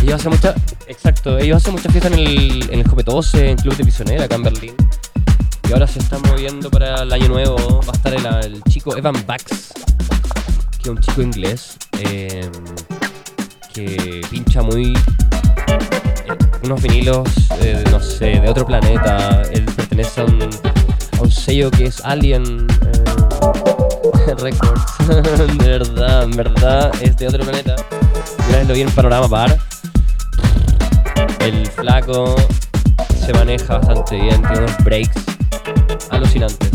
ellos 0.03 0.13
hacen 0.13 0.31
mucha. 0.31 0.53
Exacto, 0.88 1.39
ellos 1.39 1.57
hacen 1.57 1.73
mucha 1.73 1.89
fiesta 1.89 2.09
en 2.09 2.19
el, 2.19 2.69
en 2.71 2.79
el 2.81 2.88
Copetose, 2.88 3.49
en 3.49 3.57
Club 3.57 3.75
de 3.77 3.83
Pisonera, 3.83 4.25
acá 4.25 4.36
en 4.36 4.43
Berlín. 4.43 4.75
Y 5.67 5.73
ahora 5.73 5.88
se 5.88 5.97
están 5.97 6.21
moviendo 6.21 6.69
para 6.69 7.01
el 7.01 7.11
año 7.11 7.29
nuevo. 7.29 7.81
Va 7.81 7.93
a 7.93 7.95
estar 7.95 8.13
el, 8.45 8.61
chico 8.65 8.95
Evan 8.95 9.25
Bax, 9.25 9.73
que 10.77 10.83
es 10.83 10.88
un 10.89 10.99
chico 10.99 11.23
inglés 11.23 11.79
que 13.76 14.21
pincha 14.32 14.61
muy 14.61 14.93
eh, 14.93 15.78
unos 16.63 16.82
vinilos, 16.82 17.28
eh, 17.59 17.84
no 17.91 17.99
sé, 17.99 18.39
de 18.39 18.49
otro 18.49 18.65
planeta. 18.65 19.41
Él 19.51 19.65
pertenece 19.65 20.21
a 20.21 20.23
un, 20.23 20.49
a 21.17 21.21
un 21.21 21.30
sello 21.30 21.69
que 21.71 21.88
es 21.88 21.99
Alien 22.05 22.67
eh, 22.69 24.36
Records. 24.39 24.97
de 25.57 25.67
verdad, 25.67 26.23
en 26.23 26.32
verdad, 26.32 26.91
es 27.01 27.17
de 27.17 27.28
otro 27.28 27.43
planeta. 27.43 27.76
Una 28.47 28.57
vez 28.59 28.67
lo 28.69 28.73
vi 28.76 28.82
en 28.82 28.91
Panorama 28.91 29.28
Bar. 29.28 29.57
El 31.39 31.67
flaco 31.67 32.34
se 33.26 33.34
maneja 33.34 33.78
bastante 33.78 34.15
bien, 34.15 34.41
tiene 34.41 34.59
unos 34.59 34.78
breaks 34.86 35.21
alucinantes. 36.11 36.71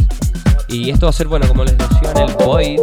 Y 0.68 0.90
esto 0.90 1.06
va 1.06 1.10
a 1.10 1.14
ser, 1.14 1.28
bueno, 1.28 1.48
como 1.48 1.64
les 1.64 1.78
decía, 1.78 2.12
en 2.14 2.28
el 2.28 2.34
Void. 2.34 2.80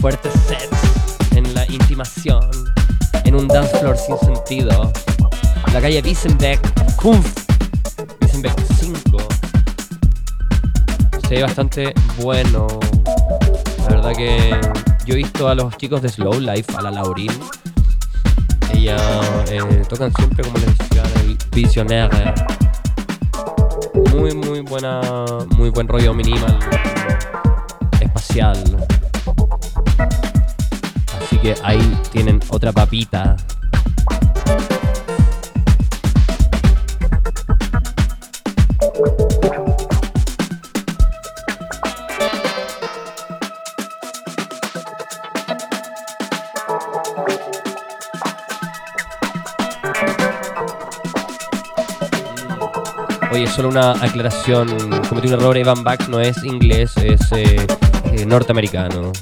Fuertes 0.00 0.32
sets 0.48 1.36
en 1.36 1.54
la 1.54 1.64
intimación, 1.70 2.40
en 3.24 3.34
un 3.34 3.46
dance 3.46 3.78
floor 3.78 3.96
sin 3.96 4.18
sentido. 4.18 4.92
la 5.72 5.80
calle 5.80 6.00
Wiesenbeck, 6.02 6.60
Kunf, 6.96 7.26
Wiesenbeck 8.20 8.54
5. 8.80 9.18
Se 11.28 11.34
ve 11.34 11.42
bastante 11.42 11.94
bueno. 12.22 12.66
La 13.78 13.96
verdad 13.96 14.12
que 14.16 14.58
yo 15.04 15.14
he 15.14 15.18
visto 15.18 15.48
a 15.48 15.54
los 15.54 15.76
chicos 15.76 16.00
de 16.00 16.08
Slow 16.08 16.40
Life, 16.40 16.72
a 16.76 16.82
la 16.82 16.90
Laurín. 16.90 17.32
Ella 18.72 18.96
eh, 19.50 19.82
tocan 19.88 20.12
siempre 20.14 20.44
como 20.44 20.58
les 20.58 20.78
decía, 20.78 21.02
el 21.22 21.36
Visionaire. 21.52 22.34
Muy, 24.14 24.34
muy 24.34 24.60
buena, 24.60 25.00
muy 25.56 25.68
buen 25.68 25.88
rollo 25.88 26.14
minimal, 26.14 26.58
espacial. 28.00 28.88
Que 31.42 31.54
ahí 31.62 31.96
tienen 32.12 32.38
otra 32.50 32.70
papita. 32.70 33.36
Oye, 53.32 53.46
solo 53.46 53.68
una 53.68 53.92
aclaración. 53.92 54.68
Cometí 55.08 55.28
un 55.28 55.34
error. 55.34 55.56
Evan 55.56 55.84
Bax 55.84 56.08
no 56.08 56.20
es 56.20 56.42
inglés, 56.44 56.96
es 56.98 57.20
eh, 57.32 57.66
eh, 58.12 58.26
norteamericano. 58.26 59.12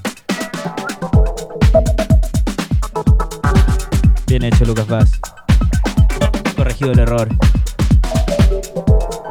Bien 4.39 4.55
hecho, 4.55 4.64
Lucas 4.66 4.86
Vaz. 4.86 5.20
Corregido 6.55 6.93
el 6.93 7.01
error. 7.01 7.28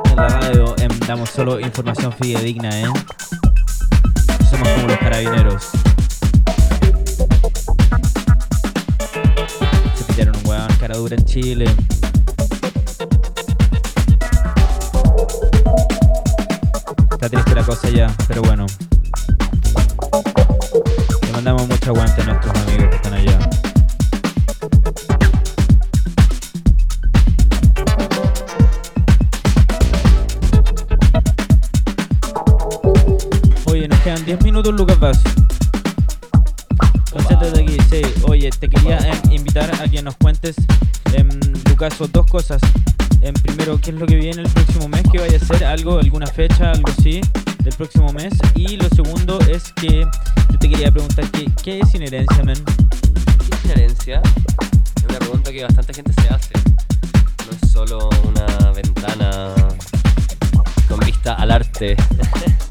En 0.10 0.16
la 0.18 0.28
radio 0.28 0.76
em, 0.80 1.00
damos 1.08 1.30
solo 1.30 1.62
información 1.62 2.12
fidedigna, 2.12 2.78
¿eh? 2.82 2.92
Somos 4.50 4.68
como 4.68 4.88
los 4.88 4.98
carabineros. 4.98 5.70
Se 9.96 10.04
pitearon 10.04 10.36
un 10.36 10.46
huevón 10.46 10.76
cara 10.78 10.98
dura 10.98 11.16
en 11.16 11.24
Chile. 11.24 11.66
Está 17.12 17.30
triste 17.30 17.56
la 17.56 17.64
cosa 17.64 17.90
ya, 17.90 18.14
pero 18.28 18.42
bueno. 18.42 18.66
Le 21.22 21.32
mandamos 21.32 21.66
mucho 21.66 21.92
aguante 21.92 22.22
a 22.24 22.26
nuestros 22.26 22.54
amigos 22.58 22.90
que 22.90 22.96
están 22.98 23.14
allá. 23.14 23.57
10 34.28 34.44
minutos, 34.44 34.74
Lucas 34.74 35.00
Vaz. 35.00 35.22
Concéntrate 37.14 37.62
aquí, 37.62 37.78
sí. 37.90 38.02
Oye, 38.28 38.50
te 38.50 38.68
quería 38.68 38.98
em, 38.98 39.32
invitar 39.32 39.72
a 39.82 39.88
que 39.88 40.02
nos 40.02 40.18
cuentes, 40.18 40.58
em, 41.14 41.30
Lucas, 41.70 41.94
dos 42.12 42.26
cosas. 42.26 42.62
Em, 43.22 43.34
primero, 43.36 43.80
¿qué 43.80 43.92
es 43.92 43.96
lo 43.96 44.06
que 44.06 44.18
viene 44.18 44.42
el 44.42 44.50
próximo 44.50 44.90
mes? 44.90 45.04
¿Qué 45.10 45.20
vaya 45.20 45.38
a 45.38 45.40
ser? 45.40 45.64
¿Algo, 45.64 45.98
alguna 45.98 46.28
fecha, 46.28 46.72
algo 46.72 46.92
así, 46.92 47.22
del 47.64 47.74
próximo 47.76 48.12
mes? 48.12 48.34
Y 48.54 48.76
lo 48.76 48.90
segundo 48.90 49.40
es 49.50 49.72
que 49.72 50.02
yo 50.02 50.60
te 50.60 50.70
quería 50.70 50.92
preguntar, 50.92 51.24
¿qué, 51.32 51.50
qué 51.64 51.80
es 51.80 51.96
inherencia, 51.96 52.44
men? 52.44 52.62
¿Qué 52.66 53.56
es 53.56 53.64
inherencia? 53.64 54.22
Es 54.98 55.04
una 55.08 55.20
pregunta 55.20 55.54
que 55.54 55.64
bastante 55.64 55.94
gente 55.94 56.12
se 56.22 56.28
hace. 56.28 56.52
No 57.46 57.56
es 57.56 57.72
solo 57.72 58.10
una 58.28 58.72
ventana 58.74 59.54
con 60.90 61.00
vista 61.00 61.36
al 61.36 61.52
arte. 61.52 61.96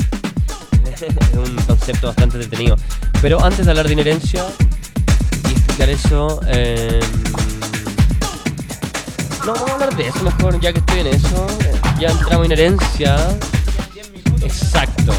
es 1.01 1.37
un 1.37 1.57
concepto 1.67 2.09
bastante 2.09 2.37
entretenido. 2.37 2.77
Pero 3.21 3.43
antes 3.45 3.65
de 3.65 3.71
hablar 3.71 3.87
de 3.87 3.93
inherencia 3.93 4.45
y 5.49 5.53
explicar 5.53 5.89
eso, 5.91 6.41
em, 6.49 7.01
no 9.45 9.53
vamos 9.53 9.71
a 9.71 9.75
hablar 9.75 9.97
de 9.97 10.09
eso 10.09 10.23
mejor, 10.23 10.61
ya 10.61 10.73
que 10.73 10.79
estoy 10.79 11.01
en 11.01 11.07
eso. 11.09 11.47
Ya 12.01 12.09
entramos 12.11 12.47
en 12.47 12.53
inherencia. 12.53 13.17
Exacto. 14.43 15.13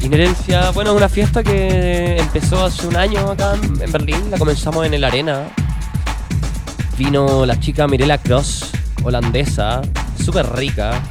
Inherencia, 0.00 0.70
bueno, 0.70 0.90
es 0.90 0.96
una 0.96 1.08
fiesta 1.08 1.42
que 1.42 2.18
empezó 2.18 2.64
hace 2.64 2.86
un 2.86 2.96
año 2.96 3.30
acá 3.30 3.54
en 3.54 3.90
Berlín, 3.90 4.30
la 4.30 4.38
comenzamos 4.38 4.84
en 4.86 4.94
el 4.94 5.02
Arena. 5.02 5.48
Vino 6.98 7.46
la 7.46 7.58
chica 7.58 7.88
Mirela 7.88 8.18
Cross, 8.18 8.70
holandesa, 9.02 9.80
súper 10.22 10.46
rica, 10.54 11.02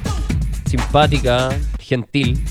simpática, 0.65 1.49
gentil. 1.79 2.41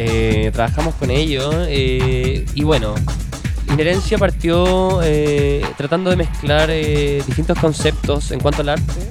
Eh, 0.00 0.50
trabajamos 0.52 0.94
con 0.94 1.10
ellos 1.10 1.52
eh, 1.68 2.46
y 2.54 2.62
bueno, 2.62 2.94
Inherencia 3.68 4.16
partió 4.16 5.02
eh, 5.02 5.66
tratando 5.76 6.08
de 6.10 6.16
mezclar 6.16 6.70
distintos 6.70 7.58
conceptos 7.58 8.30
en 8.30 8.38
cuanto 8.38 8.62
al 8.62 8.68
arte. 8.70 9.10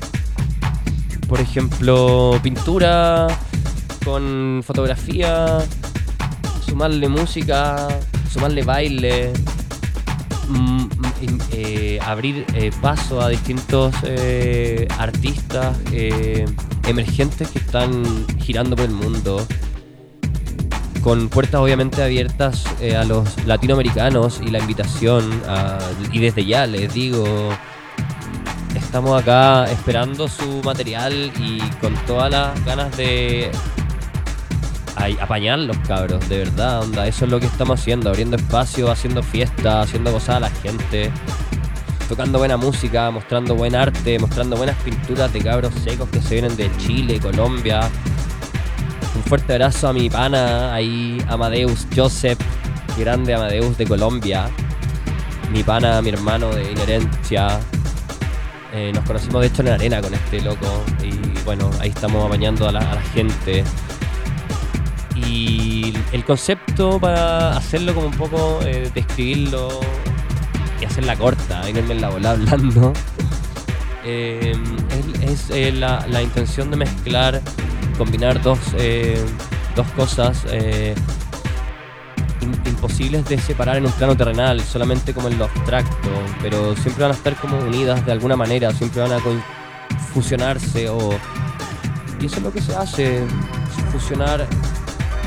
Por 1.28 1.42
ejemplo, 1.42 2.40
pintura 2.42 3.28
con 4.06 4.64
fotografía, 4.66 5.58
sumarle 6.66 7.10
música, 7.10 7.90
sumarle 8.32 8.64
baile, 8.64 9.34
mm, 10.48 10.84
mm, 10.84 11.40
abrir 12.02 12.46
paso 12.82 13.22
a 13.22 13.28
distintos 13.28 13.94
artistas 14.98 15.76
emergentes 16.88 17.50
que 17.50 17.60
están 17.60 18.26
girando 18.40 18.78
por 18.78 18.86
el 18.86 18.92
mundo 18.92 19.46
con 21.02 21.30
puertas 21.30 21.62
obviamente 21.62 22.02
abiertas 22.04 22.64
eh, 22.82 22.95
a 22.95 23.04
los 23.04 23.45
latinoamericanos 23.45 24.41
y 24.41 24.52
la 24.52 24.60
invitación 24.60 25.41
y 26.12 26.20
desde 26.20 26.45
ya 26.45 26.66
les 26.66 26.93
digo 26.93 27.26
estamos 28.76 29.22
acá 29.22 29.70
esperando 29.72 30.28
su 30.28 30.62
material 30.64 31.32
y 31.39 31.60
con 31.82 31.93
todas 32.06 32.32
las 32.32 32.66
ganas 32.66 32.95
de 32.95 33.52
ay, 34.95 35.18
apañarlos 35.20 35.78
cabros 35.88 36.28
de 36.30 36.39
verdad 36.39 36.82
onda 36.82 37.08
eso 37.08 37.26
es 37.26 37.32
lo 37.32 37.39
que 37.39 37.48
estamos 37.48 37.80
haciendo 37.80 38.10
abriendo 38.10 38.38
espacio 38.38 38.91
haciendo 38.91 39.24
fiesta 39.24 39.82
haciendo 39.82 40.12
gozar 40.12 40.38
a 40.38 40.39
la 40.41 40.50
gente 40.50 41.12
tocando 42.08 42.39
buena 42.39 42.58
música 42.58 43.12
mostrando 43.12 43.56
buen 43.56 43.76
arte 43.76 44.20
mostrando 44.20 44.56
buenas 44.56 44.78
pinturas 44.84 45.34
de 45.34 45.41
cabros 45.41 45.74
secos 45.84 46.10
que 46.10 46.22
se 46.22 46.36
vienen 46.36 46.56
de 46.56 46.72
Chile 46.78 47.20
Colombia 47.20 47.89
un 49.18 49.24
fuerte 49.24 49.53
abrazo 49.53 49.88
a 49.88 49.93
mi 49.93 50.09
pana, 50.09 50.74
ahí 50.74 51.18
Amadeus 51.28 51.88
Joseph, 51.95 52.39
grande 52.97 53.34
Amadeus 53.34 53.78
de 53.78 53.86
Colombia. 53.86 54.49
Mi 55.51 55.63
pana, 55.63 56.01
mi 56.01 56.09
hermano 56.09 56.53
de 56.53 56.72
Inherencia. 56.72 57.59
Eh, 58.74 58.91
nos 58.93 59.03
conocimos 59.05 59.41
de 59.41 59.47
hecho 59.47 59.61
en 59.63 59.70
la 59.70 59.76
arena 59.76 60.01
con 60.01 60.13
este 60.13 60.41
loco. 60.41 60.84
Y 61.01 61.18
bueno, 61.45 61.70
ahí 61.80 61.89
estamos 61.89 62.26
apañando 62.26 62.68
a 62.68 62.72
la, 62.72 63.01
gente. 63.13 63.63
Y 65.15 65.93
el 66.11 66.24
concepto 66.24 66.99
para 66.99 67.57
hacerlo 67.57 67.95
como 67.95 68.07
un 68.07 68.18
poco, 68.18 68.59
eh, 68.63 68.91
describirlo 68.93 69.80
y 70.80 70.86
hacerla 70.86 71.15
corta, 71.15 71.61
no 71.61 71.70
irme 71.70 71.93
en 71.93 72.01
la 72.01 72.09
bola 72.09 72.32
hablando. 72.32 72.93
eh, 74.05 74.53
es 75.22 75.49
eh, 75.49 75.72
la, 75.72 76.05
la 76.07 76.22
intención 76.22 76.70
de 76.70 76.78
mezclar 76.78 77.41
combinar 77.98 78.41
dos, 78.41 78.60
eh, 78.78 79.24
dos 79.76 79.88
cosas 79.91 80.45
eh, 80.50 80.95
imposibles 82.66 83.26
de 83.26 83.38
separar 83.39 83.78
en 83.78 83.86
un 83.86 83.91
plano 83.91 84.16
terrenal, 84.16 84.62
solamente 84.62 85.14
como 85.14 85.28
en 85.28 85.38
lo 85.38 85.45
abstracto, 85.45 86.10
pero 86.41 86.76
siempre 86.76 87.04
van 87.04 87.12
a 87.12 87.16
estar 87.16 87.36
como 87.36 87.58
unidas 87.60 88.06
de 88.06 88.12
alguna 88.12 88.36
manera, 88.36 88.72
siempre 88.72 89.02
van 89.02 89.14
a 89.14 89.20
fusionarse 90.14 90.89
o... 90.89 91.12
Y 92.20 92.26
eso 92.26 92.38
es 92.38 92.43
lo 92.43 92.52
que 92.52 92.62
se 92.62 92.76
hace, 92.76 93.24
fusionar 93.91 94.48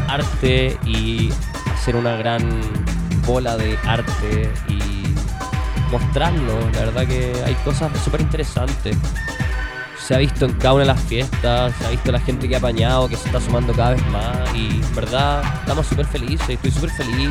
arte 0.08 0.76
y 0.84 1.30
hacer 1.72 1.94
una 1.94 2.16
gran 2.16 2.42
bola 3.26 3.56
de 3.56 3.78
arte 3.86 4.50
y 4.68 5.04
mostrarlo. 5.92 6.58
La 6.72 6.80
verdad 6.80 7.06
que 7.06 7.32
hay 7.44 7.54
cosas 7.64 7.92
súper 8.02 8.20
interesantes 8.20 8.96
se 10.10 10.16
ha 10.16 10.18
visto 10.18 10.44
en 10.44 10.52
cada 10.54 10.74
una 10.74 10.82
de 10.82 10.88
las 10.88 11.00
fiestas, 11.02 11.72
se 11.78 11.86
ha 11.86 11.90
visto 11.90 12.10
la 12.10 12.18
gente 12.18 12.48
que 12.48 12.56
ha 12.56 12.58
apañado, 12.58 13.08
que 13.08 13.14
se 13.14 13.26
está 13.26 13.40
sumando 13.40 13.72
cada 13.72 13.90
vez 13.90 14.04
más 14.08 14.52
y 14.56 14.80
en 14.82 14.94
verdad 14.96 15.40
estamos 15.60 15.86
súper 15.86 16.04
felices, 16.04 16.50
estoy 16.50 16.72
súper 16.72 16.90
feliz. 16.90 17.30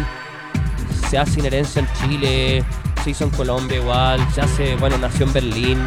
Se 1.10 1.18
hace 1.18 1.42
inherencia 1.42 1.82
en 1.82 1.90
Chile, 2.00 2.64
se 3.04 3.10
hizo 3.10 3.26
en 3.26 3.32
Colombia 3.32 3.80
igual, 3.80 4.26
se 4.34 4.40
hace, 4.40 4.78
bueno, 4.78 4.98
nació 4.98 5.26
en 5.26 5.34
Berlín. 5.34 5.86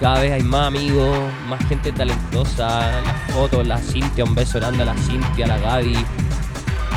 Cada 0.00 0.18
vez 0.18 0.32
hay 0.32 0.42
más 0.42 0.66
amigos, 0.66 1.16
más 1.48 1.64
gente 1.68 1.92
talentosa, 1.92 2.90
las 3.02 3.32
fotos, 3.32 3.64
la 3.64 3.78
Cintia, 3.78 4.24
un 4.24 4.34
beso 4.34 4.58
grande 4.58 4.82
a 4.82 4.86
la 4.86 4.96
Cintia, 4.96 5.44
a 5.44 5.48
la 5.48 5.58
Gaby, 5.58 5.96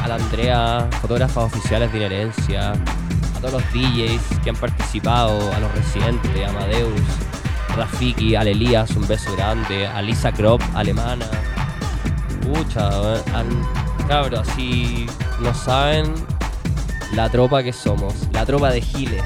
a 0.02 0.08
la 0.08 0.16
Andrea, 0.16 0.88
fotógrafas 1.02 1.54
oficiales 1.54 1.92
de 1.92 2.00
inherencia, 2.00 2.72
a 2.72 3.40
todos 3.40 3.54
los 3.54 3.64
DJs 3.74 4.40
que 4.44 4.50
han 4.50 4.56
participado, 4.56 5.54
a 5.54 5.60
los 5.60 5.72
residentes, 5.76 6.48
a 6.48 6.50
Amadeus, 6.50 7.00
Rafiki, 7.76 8.36
al 8.36 8.48
Elías, 8.48 8.92
un 8.92 9.08
beso 9.08 9.36
grande, 9.36 9.88
a 9.88 10.02
Lisa 10.02 10.32
Krop, 10.32 10.62
alemana. 10.74 11.26
Pucha, 12.42 12.90
cabros, 14.08 14.48
si 14.56 15.08
no 15.40 15.54
saben 15.54 16.14
la 17.14 17.30
tropa 17.30 17.64
que 17.64 17.74
somos, 17.74 18.14
la 18.32 18.46
tropa 18.46 18.72
de 18.72 18.82
giles. 18.82 19.24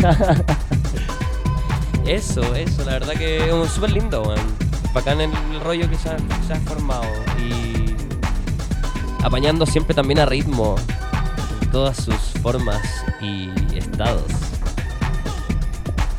eso, 2.06 2.54
eso, 2.54 2.84
la 2.84 2.92
verdad 2.92 3.14
que 3.14 3.48
es 3.48 3.70
súper 3.70 3.92
lindo, 3.92 4.22
weón. 4.22 4.64
Bacán 4.92 5.20
el, 5.20 5.32
rollo 5.60 5.90
que 5.90 5.96
se 5.96 6.08
ha, 6.08 6.60
formado 6.60 7.04
y 7.38 7.96
apañando 9.24 9.66
siempre 9.66 9.94
también 9.94 10.20
a 10.20 10.26
ritmo 10.26 10.76
en 11.62 11.70
todas 11.70 11.96
sus 11.96 12.16
formas 12.40 12.80
y 13.20 13.50
estados. 13.76 14.30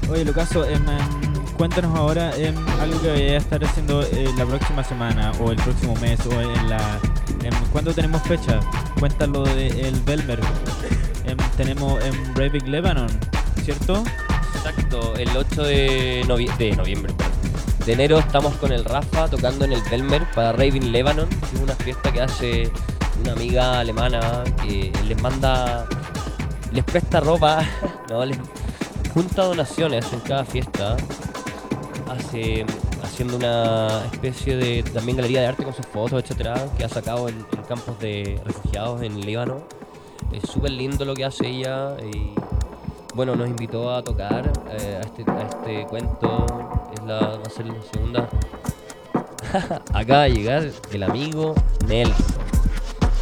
Oye, 0.09 0.25
Lucaso, 0.25 0.65
em, 0.65 0.85
cuéntanos 1.57 1.97
ahora 1.97 2.35
em, 2.37 2.55
algo 2.81 3.01
que 3.01 3.09
vaya 3.11 3.33
a 3.33 3.37
estar 3.37 3.63
haciendo 3.63 4.01
eh, 4.03 4.29
la 4.37 4.45
próxima 4.45 4.83
semana 4.83 5.31
o 5.39 5.51
el 5.51 5.57
próximo 5.57 5.95
mes 6.01 6.19
o 6.25 6.31
en 6.41 6.69
la... 6.69 6.99
em, 7.43 7.53
¿Cuándo 7.71 7.93
tenemos 7.93 8.21
fecha? 8.23 8.59
Cuéntalo 8.99 9.43
de 9.43 9.67
el 9.87 9.99
Belmer. 10.01 10.39
Em, 11.25 11.37
tenemos 11.57 12.03
en 12.03 12.33
Breivik 12.33 12.67
Lebanon, 12.67 13.07
¿cierto? 13.63 14.03
Exacto, 14.55 15.15
el 15.15 15.29
8 15.35 15.63
de, 15.63 16.23
novie- 16.27 16.55
de 16.57 16.75
noviembre, 16.75 17.13
de 17.85 17.93
enero 17.93 18.17
estamos 18.19 18.53
con 18.55 18.71
el 18.71 18.83
Rafa 18.85 19.27
tocando 19.27 19.65
en 19.65 19.73
el 19.73 19.81
Belmer 19.91 20.23
para 20.31 20.51
Raven 20.53 20.91
Lebanon, 20.91 21.27
es 21.53 21.59
una 21.61 21.75
fiesta 21.75 22.11
que 22.11 22.21
hace 22.21 22.71
una 23.21 23.33
amiga 23.33 23.79
alemana 23.79 24.43
que 24.63 24.91
les 25.07 25.21
manda, 25.21 25.85
les 26.71 26.83
presta 26.83 27.19
ropa, 27.19 27.63
no, 28.09 28.25
les 28.25 28.37
junta 29.13 29.43
donaciones 29.43 30.11
en 30.13 30.19
cada 30.21 30.45
fiesta, 30.45 30.95
haciendo 33.03 33.37
una 33.37 34.05
especie 34.11 34.57
de 34.57 34.83
también 34.83 35.17
galería 35.17 35.41
de 35.41 35.47
arte 35.47 35.63
con 35.63 35.73
sus 35.73 35.85
fotos, 35.85 36.23
etcétera, 36.23 36.55
que 36.77 36.83
ha 36.83 36.89
sacado 36.89 37.29
en, 37.29 37.45
campos 37.67 37.99
de 37.99 38.39
refugiados 38.45 39.01
en 39.01 39.21
Líbano. 39.21 39.63
Es 40.31 40.49
súper 40.49 40.71
lindo 40.71 41.05
lo 41.05 41.13
que 41.13 41.25
hace 41.25 41.47
ella 41.47 41.95
y 42.01 42.33
bueno, 43.13 43.35
nos 43.35 43.47
invitó 43.47 43.93
a 43.93 44.03
tocar 44.03 44.51
eh, 44.69 44.99
a, 45.01 45.05
este, 45.05 45.29
a 45.31 45.41
este 45.43 45.85
cuento. 45.87 46.45
Es 46.93 47.03
la, 47.05 47.19
va 47.19 47.43
a 47.45 47.49
ser 47.49 47.65
la 47.67 47.81
segunda. 47.93 48.29
Acaba 49.93 50.23
de 50.23 50.31
llegar 50.31 50.69
el 50.91 51.03
amigo 51.03 51.55
Nelson. 51.87 52.25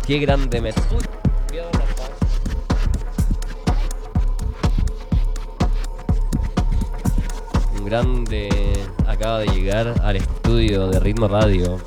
Qué 0.05 0.19
grande 0.19 0.59
me. 0.59 0.73
Grande 7.85 8.49
acaba 9.07 9.39
de 9.39 9.47
llegar 9.47 9.93
al 10.03 10.15
estudio 10.15 10.87
de 10.87 10.99
Ritmo 10.99 11.27
Radio. 11.27 11.79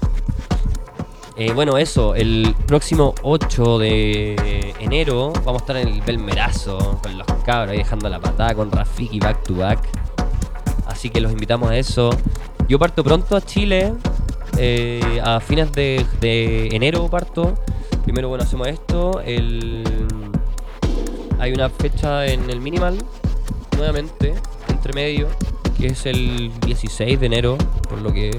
Eh, 1.37 1.53
bueno, 1.53 1.77
eso, 1.77 2.15
el 2.15 2.55
próximo 2.67 3.15
8 3.23 3.79
de 3.79 4.75
enero 4.81 5.33
vamos 5.45 5.63
a 5.63 5.65
estar 5.65 5.77
en 5.77 5.89
el 5.89 6.01
Belmerazo 6.01 6.99
con 7.03 7.19
los 7.19 7.27
cabros 7.45 7.73
ahí 7.73 7.79
dejando 7.79 8.09
la 8.09 8.21
patada 8.21 8.55
con 8.55 8.71
Rafiki 8.71 9.19
back 9.19 9.43
to 9.43 9.57
back. 9.57 9.79
Así 10.87 11.11
que 11.11 11.21
los 11.21 11.33
invitamos 11.33 11.71
a 11.71 11.77
eso. 11.77 12.11
Yo 12.69 12.79
parto 12.79 13.05
pronto 13.05 13.37
a 13.37 13.41
Chile, 13.41 13.93
eh, 14.57 15.21
a 15.23 15.41
fines 15.41 15.73
de, 15.73 16.07
de 16.21 16.69
enero 16.69 17.09
parto. 17.09 17.55
Primero, 18.05 18.29
bueno, 18.29 18.45
hacemos 18.45 18.69
esto. 18.69 19.21
El, 19.21 19.85
hay 21.39 21.53
una 21.53 21.69
fecha 21.69 22.27
en 22.27 22.49
el 22.49 22.61
Minimal, 22.61 22.99
nuevamente, 23.77 24.35
entre 24.69 24.93
medio, 24.95 25.29
que 25.79 25.87
es 25.89 26.07
el 26.07 26.51
16 26.61 27.19
de 27.21 27.27
enero, 27.27 27.57
por 27.89 28.01
lo 28.01 28.13
que 28.13 28.31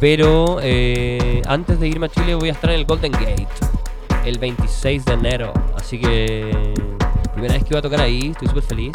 pero 0.00 0.58
eh, 0.62 1.42
antes 1.48 1.80
de 1.80 1.88
irme 1.88 2.06
a 2.06 2.08
Chile 2.08 2.34
voy 2.36 2.50
a 2.50 2.52
estar 2.52 2.70
en 2.70 2.78
el 2.78 2.84
Golden 2.86 3.10
Gate 3.12 3.48
el 4.24 4.38
26 4.38 5.04
de 5.04 5.12
enero. 5.14 5.52
Así 5.76 5.98
que 5.98 6.72
primera 7.32 7.54
vez 7.54 7.64
que 7.64 7.70
voy 7.70 7.78
a 7.78 7.82
tocar 7.82 8.00
ahí, 8.00 8.28
estoy 8.30 8.46
súper 8.48 8.62
feliz. 8.62 8.92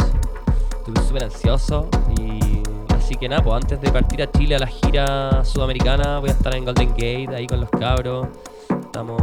Estoy 0.87 1.05
súper 1.05 1.23
ansioso. 1.25 1.89
Y 2.21 2.61
así 2.95 3.15
que 3.15 3.27
nada, 3.27 3.43
pues 3.43 3.55
antes 3.55 3.81
de 3.81 3.91
partir 3.91 4.21
a 4.21 4.31
Chile 4.31 4.55
a 4.55 4.59
la 4.59 4.67
gira 4.67 5.43
sudamericana 5.43 6.19
voy 6.19 6.29
a 6.29 6.33
estar 6.33 6.55
en 6.55 6.63
Golden 6.63 6.89
Gate 6.91 7.29
ahí 7.35 7.47
con 7.47 7.59
los 7.59 7.69
cabros. 7.69 8.27
Estamos, 8.69 9.21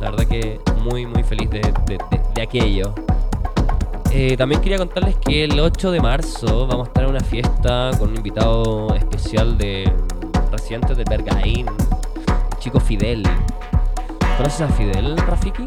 la 0.00 0.10
verdad 0.10 0.26
que 0.26 0.60
muy 0.82 1.06
muy 1.06 1.22
feliz 1.22 1.48
de, 1.50 1.60
de- 1.60 1.98
de- 2.10 2.20
de 2.34 2.42
aquello. 2.42 2.92
Eh, 4.18 4.34
también 4.38 4.62
quería 4.62 4.78
contarles 4.78 5.16
que 5.16 5.44
el 5.44 5.60
8 5.60 5.90
de 5.90 6.00
marzo 6.00 6.66
vamos 6.66 6.86
a 6.86 6.88
estar 6.88 7.04
en 7.04 7.10
una 7.10 7.20
fiesta 7.20 7.90
con 7.98 8.08
un 8.10 8.16
invitado 8.16 8.94
especial 8.94 9.58
de 9.58 9.92
residentes 10.50 10.96
de 10.96 11.04
Bergaín, 11.04 11.66
el 11.68 12.58
chico 12.58 12.80
Fidel. 12.80 13.22
¿Conoces 14.38 14.62
a 14.62 14.68
Fidel, 14.68 15.18
Rafiki? 15.18 15.64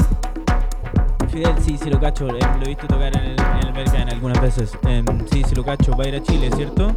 Fidel, 1.30 1.54
sí, 1.62 1.78
sí 1.78 1.92
lo 1.92 2.00
cacho. 2.00 2.28
em, 2.28 2.58
lo 2.60 2.64
he 2.66 2.70
visto 2.70 2.88
tocar 2.88 3.16
en 3.16 3.24
el, 3.24 3.40
en 3.40 3.68
el 3.68 3.72
Berghain 3.74 4.10
algunas 4.10 4.42
veces. 4.42 4.76
Em, 4.88 5.06
sí, 5.32 5.44
sí 5.48 5.54
lo 5.54 5.64
cacho. 5.64 5.96
Va 5.96 6.06
a 6.06 6.08
ir 6.08 6.16
a 6.16 6.24
Chile, 6.24 6.50
¿cierto? 6.56 6.92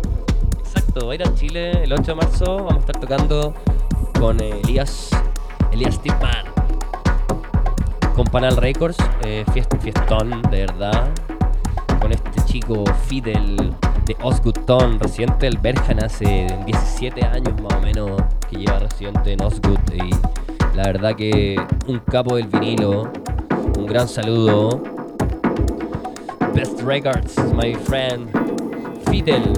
Exacto, 0.58 1.06
va 1.06 1.12
a 1.12 1.14
ir 1.16 1.22
a 1.22 1.34
Chile 1.34 1.84
el 1.84 1.92
8 1.92 2.02
de 2.02 2.14
marzo. 2.14 2.56
Vamos 2.56 2.76
a 2.76 2.78
estar 2.78 2.98
tocando 2.98 3.52
con 4.18 4.40
eh, 4.40 4.58
Elías, 4.64 5.10
Elías 5.70 6.00
Tipman. 6.00 6.46
Con 8.14 8.24
Panal 8.26 8.56
Records, 8.56 8.96
eh, 9.22 9.44
fiest- 9.52 9.78
fiestón, 9.80 10.40
de 10.50 10.60
verdad. 10.66 11.10
Con 12.02 12.10
este 12.10 12.44
chico 12.46 12.82
Fidel 13.06 13.72
de 14.06 14.16
Osgood 14.22 14.58
Town, 14.66 14.98
residente 14.98 15.46
del 15.46 15.56
Bergen 15.58 16.02
hace 16.02 16.48
17 16.66 17.24
años 17.24 17.54
más 17.62 17.74
o 17.74 17.80
menos 17.80 18.20
que 18.50 18.56
lleva 18.56 18.80
residente 18.80 19.34
en 19.34 19.40
Osgood. 19.40 19.78
Y 19.94 20.10
la 20.76 20.82
verdad 20.82 21.14
que 21.14 21.54
un 21.86 22.00
capo 22.00 22.34
del 22.34 22.48
vinilo. 22.48 23.08
Un 23.78 23.86
gran 23.86 24.08
saludo. 24.08 24.82
Best 26.52 26.80
Records, 26.82 27.36
my 27.54 27.72
friend. 27.74 28.28
Fidel. 29.08 29.52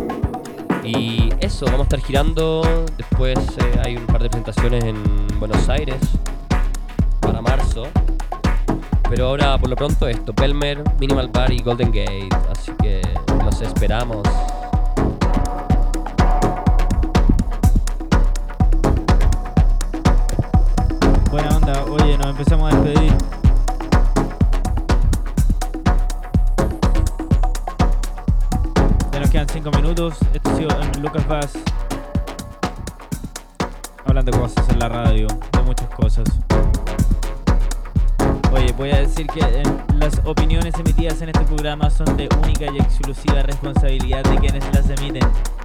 Y 0.84 1.30
eso, 1.40 1.64
vamos 1.64 1.80
a 1.80 1.84
estar 1.84 2.00
girando. 2.00 2.62
Después 2.98 3.38
eh, 3.38 3.80
hay 3.82 3.96
un 3.96 4.04
par 4.04 4.22
de 4.22 4.28
presentaciones 4.28 4.84
en 4.84 5.02
Buenos 5.40 5.66
Aires 5.70 5.96
para 7.20 7.40
marzo. 7.40 7.84
Pero 9.08 9.28
ahora, 9.28 9.56
por 9.58 9.68
lo 9.70 9.76
pronto, 9.76 10.08
esto: 10.08 10.32
Pelmer, 10.32 10.82
Minimal 10.98 11.28
Bar 11.28 11.52
y 11.52 11.62
Golden 11.62 11.92
Gate. 11.92 12.28
Así 12.50 12.72
que 12.82 13.00
los 13.44 13.60
esperamos. 13.60 14.22
Buena 21.30 21.56
onda. 21.56 21.84
Oye, 21.84 22.18
nos 22.18 22.26
empezamos 22.28 22.72
a 22.72 22.76
despedir. 22.76 23.12
Ya 29.12 29.20
nos 29.20 29.30
quedan 29.30 29.48
5 29.48 29.70
minutos. 29.70 30.18
Esto 30.32 30.50
ha 30.50 30.56
sido 30.56 30.70
en 30.80 31.02
Lucas 31.02 31.28
Vaz. 31.28 31.52
Hablando 34.06 34.32
de 34.32 34.38
cosas 34.38 34.68
en 34.70 34.78
la 34.78 34.88
radio, 34.88 35.26
de 35.28 35.62
muchas 35.62 35.88
cosas. 35.90 36.24
Voy 38.76 38.90
a 38.90 39.00
decir 39.00 39.26
que 39.28 39.40
eh, 39.40 39.62
las 40.00 40.20
opiniones 40.24 40.74
emitidas 40.74 41.22
en 41.22 41.28
este 41.28 41.44
programa 41.44 41.88
son 41.90 42.16
de 42.16 42.28
única 42.42 42.66
y 42.72 42.78
exclusiva 42.78 43.40
responsabilidad 43.42 44.24
de 44.24 44.36
quienes 44.36 44.64
las 44.74 44.90
emiten 44.90 45.22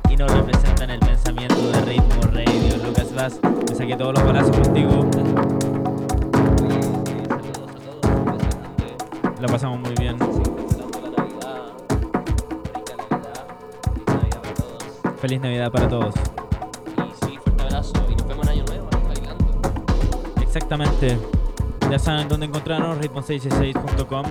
y 0.09 0.15
no 0.15 0.27
representan 0.27 0.91
el 0.91 0.99
pensamiento 0.99 1.71
de 1.71 1.81
Ritmo 1.81 2.21
Radio. 2.31 2.77
Lucas 2.85 3.13
Vaz, 3.15 3.39
me 3.67 3.75
saqué 3.75 3.95
todos 3.95 4.13
los 4.13 4.23
balazos 4.23 4.55
contigo. 4.55 5.09
Saludos 7.29 7.69
a 7.73 7.79
todos. 7.79 9.41
La 9.41 9.47
pasamos 9.47 9.79
muy 9.79 9.95
bien. 9.95 10.17
Feliz 15.19 15.41
Navidad 15.41 15.71
para 15.71 15.89
todos. 15.89 16.13
Y 16.15 17.25
sí, 17.25 17.39
fuerte 17.43 17.63
abrazo. 17.63 17.93
Y 18.07 18.15
nos 18.15 18.27
vemos 18.27 18.45
en 18.45 18.51
Año 18.51 18.65
Nuevo, 18.65 18.87
¿no? 18.91 19.01
bailando. 19.07 19.61
Exactamente. 20.41 21.38
Ya 21.89 21.97
saben 21.97 22.27
dónde 22.27 22.45
encontrarnos, 22.45 22.99
ritmo666.com, 22.99 24.25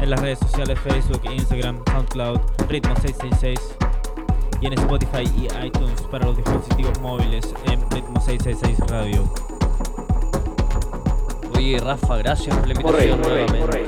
en 0.00 0.10
las 0.10 0.20
redes 0.20 0.38
sociales 0.38 0.78
Facebook, 0.78 1.20
Instagram, 1.24 1.82
SoundCloud, 1.90 2.38
Ritmo666 2.68 3.58
y 4.60 4.66
en 4.66 4.72
Spotify 4.74 5.24
y 5.36 5.48
iTunes 5.66 6.00
para 6.02 6.26
los 6.26 6.36
dispositivos 6.36 7.00
móviles 7.00 7.52
en 7.64 7.80
Ritmo666 7.88 8.86
Radio. 8.86 9.24
Oye, 11.56 11.80
Rafa, 11.80 12.16
gracias 12.18 12.56
por 12.56 12.68
la 12.68 12.74
invitación 12.74 13.20
nuevamente. 13.20 13.78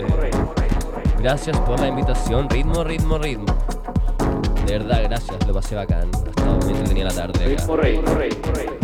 Gracias 1.21 1.57
por 1.61 1.79
la 1.79 1.87
invitación. 1.87 2.51
Ritmo, 2.51 2.83
ritmo, 2.83 3.19
ritmo. 3.19 3.47
De 4.67 4.79
verdad, 4.79 5.03
gracias. 5.05 5.47
Lo 5.47 5.55
pasé 5.55 5.77
bacán. 5.77 6.11
Ha 6.13 6.29
estado 6.31 6.57
muy 6.57 6.73
entretenida 6.73 7.05
la 7.05 7.15
tarde 7.15 7.55
acá. 7.55 8.82